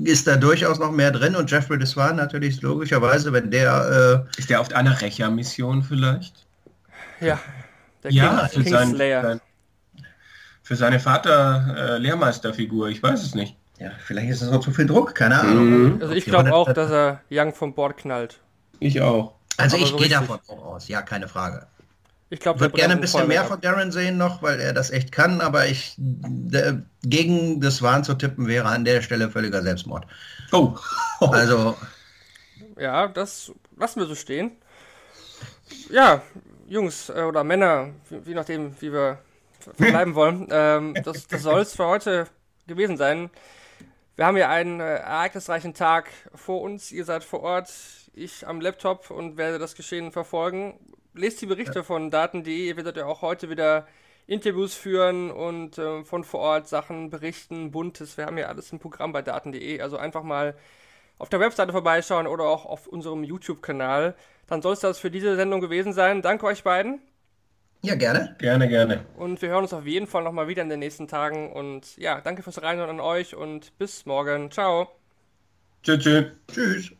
ist 0.06 0.28
da 0.28 0.38
durchaus 0.38 0.80
noch 0.80 0.92
mehr 0.92 1.12
drin. 1.12 1.36
Und 1.36 1.52
Jeffrey 1.52 1.78
Deswan 1.78 2.16
natürlich 2.16 2.62
logischerweise, 2.62 3.34
wenn 3.34 3.52
der 3.52 4.26
äh, 4.36 4.40
Ist 4.40 4.50
der 4.50 4.62
auf 4.62 4.74
einer 4.74 5.02
Rächermission 5.02 5.84
vielleicht? 5.84 6.46
Ja, 7.20 7.38
der 8.04 8.12
Ja, 8.12 8.48
King, 8.50 8.64
für, 8.64 8.70
sein, 8.70 8.84
Kingslayer. 8.88 9.22
sein, 9.24 9.42
für 10.64 10.76
seine 10.78 11.00
Vater-Lehrmeisterfigur. 11.02 12.90
ich 12.90 13.02
weiß 13.04 13.24
es 13.24 13.36
nicht. 13.36 13.58
ja, 13.80 13.92
vielleicht 14.06 14.30
ist 14.30 14.42
es 14.42 14.50
auch 14.52 14.62
zu 14.62 14.72
viel 14.72 14.86
Druck, 14.86 15.16
keine 15.16 15.40
Ahnung. 15.40 16.02
Also 16.02 16.14
ich 16.14 16.26
glaube 16.26 16.54
auch, 16.54 16.66
das- 16.68 16.76
dass 16.76 16.92
er 16.92 17.22
Young 17.30 17.54
vom 17.54 17.74
Bord 17.74 17.98
knallt. 17.98 18.40
Ich 18.80 19.02
auch. 19.02 19.34
Also 19.58 19.78
Aber 19.78 19.86
ich 19.86 19.92
so 19.92 19.98
gehe 19.98 20.10
davon 20.10 20.40
auch 20.48 20.66
aus, 20.66 20.88
ja, 20.88 21.02
keine 21.02 21.28
Frage. 21.28 21.68
Ich 22.30 22.40
glaube, 22.40 22.58
Ich 22.58 22.62
würde 22.62 22.76
gerne 22.76 22.94
ein 22.94 23.02
bisschen 23.02 23.28
mehr 23.28 23.46
von 23.46 23.62
Darren 23.62 23.92
sehen 23.92 24.18
noch, 24.18 24.42
weil 24.42 24.60
er 24.60 24.74
das 24.74 24.92
echt 24.92 25.12
kann, 25.12 25.40
aber 25.42 25.68
ich 25.68 25.96
der, 25.98 26.84
gegen 27.04 27.62
das 27.62 27.82
Wahn 27.82 28.04
zu 28.04 28.16
tippen 28.16 28.48
wäre 28.48 28.68
an 28.68 28.86
der 28.86 29.02
Stelle 29.02 29.30
völliger 29.30 29.62
Selbstmord. 29.62 30.06
Oh. 30.52 30.76
Also 31.20 31.78
Ja, 32.80 33.08
das 33.08 33.52
lassen 33.76 34.00
wir 34.00 34.08
so 34.08 34.16
stehen. 34.16 34.52
Ja, 35.90 36.22
Jungs 36.68 37.10
äh, 37.10 37.22
oder 37.22 37.44
Männer, 37.44 37.94
wie, 38.10 38.26
wie 38.28 38.34
nachdem, 38.34 38.80
wie 38.82 38.92
wir 38.92 39.20
bleiben 39.78 40.16
wollen. 40.16 40.48
Ähm, 40.52 41.00
das 41.04 41.28
das 41.28 41.42
soll 41.44 41.62
es 41.62 41.76
für 41.76 41.86
heute 41.86 42.28
gewesen 42.68 42.98
sein. 42.98 43.30
Wir 44.16 44.26
haben 44.26 44.36
hier 44.36 44.50
einen 44.50 44.80
äh, 44.80 44.98
ereignisreichen 44.98 45.74
Tag 45.74 46.10
vor 46.34 46.62
uns. 46.62 46.92
Ihr 46.92 47.06
seid 47.06 47.24
vor 47.24 47.42
Ort, 47.42 47.72
ich 48.18 48.48
am 48.48 48.62
Laptop 48.62 49.12
und 49.12 49.38
werde 49.38 49.60
das 49.60 49.76
Geschehen 49.76 50.12
verfolgen. 50.12 50.80
Lest 51.14 51.42
die 51.42 51.46
Berichte 51.46 51.84
von 51.84 52.12
Daten.de. 52.12 52.68
Ihr 52.68 52.78
werdet 52.78 52.98
ja 52.98 53.06
auch 53.06 53.22
heute 53.22 53.50
wieder 53.50 53.88
Interviews 54.28 54.74
führen 54.74 55.32
und 55.32 55.78
äh, 55.78 56.04
von 56.04 56.24
vor 56.24 56.42
Ort 56.42 56.68
Sachen 56.68 57.10
berichten, 57.10 57.72
buntes. 57.72 58.18
Wir 58.18 58.26
haben 58.26 58.38
ja 58.38 58.48
alles 58.48 58.72
im 58.72 58.80
Programm 58.80 59.14
bei 59.14 59.22
Daten.de. 59.22 59.82
Also 59.82 59.98
einfach 59.98 60.24
mal 60.24 60.56
auf 61.18 61.30
der 61.30 61.40
Webseite 61.40 61.72
vorbeischauen 61.72 62.28
oder 62.28 62.44
auch 62.44 62.66
auf 62.66 62.88
unserem 62.88 63.24
YouTube-Kanal. 63.24 64.16
Dann 64.48 64.62
soll 64.62 64.74
es 64.74 64.82
das 64.82 65.00
für 65.00 65.12
diese 65.12 65.36
Sendung 65.36 65.62
gewesen 65.62 65.94
sein. 65.94 66.22
Danke 66.22 66.46
euch 66.46 66.64
beiden 66.64 67.02
ja, 67.82 67.96
gerne. 67.96 68.36
Gerne, 68.40 68.68
gerne. 68.68 69.06
und 69.18 69.42
wir 69.42 69.50
hören 69.50 69.64
uns 69.64 69.74
auf 69.74 69.86
jeden 69.86 70.08
Fall 70.08 70.24
nochmal 70.24 70.48
wieder 70.48 70.62
in 70.64 70.70
den 70.70 70.80
nächsten 70.80 71.08
Tagen. 71.08 71.52
Und 71.52 71.98
ja, 71.98 72.22
danke 72.22 72.44
fürs 72.44 72.62
Reinhören 72.62 72.90
an 72.90 73.00
euch 73.00 73.36
und 73.36 73.78
bis 73.78 74.06
morgen. 74.06 74.52
Ciao. 74.52 74.90
Tschüss, 75.84 76.04
tschüss. 76.04 76.26
Tschüss. 76.52 76.92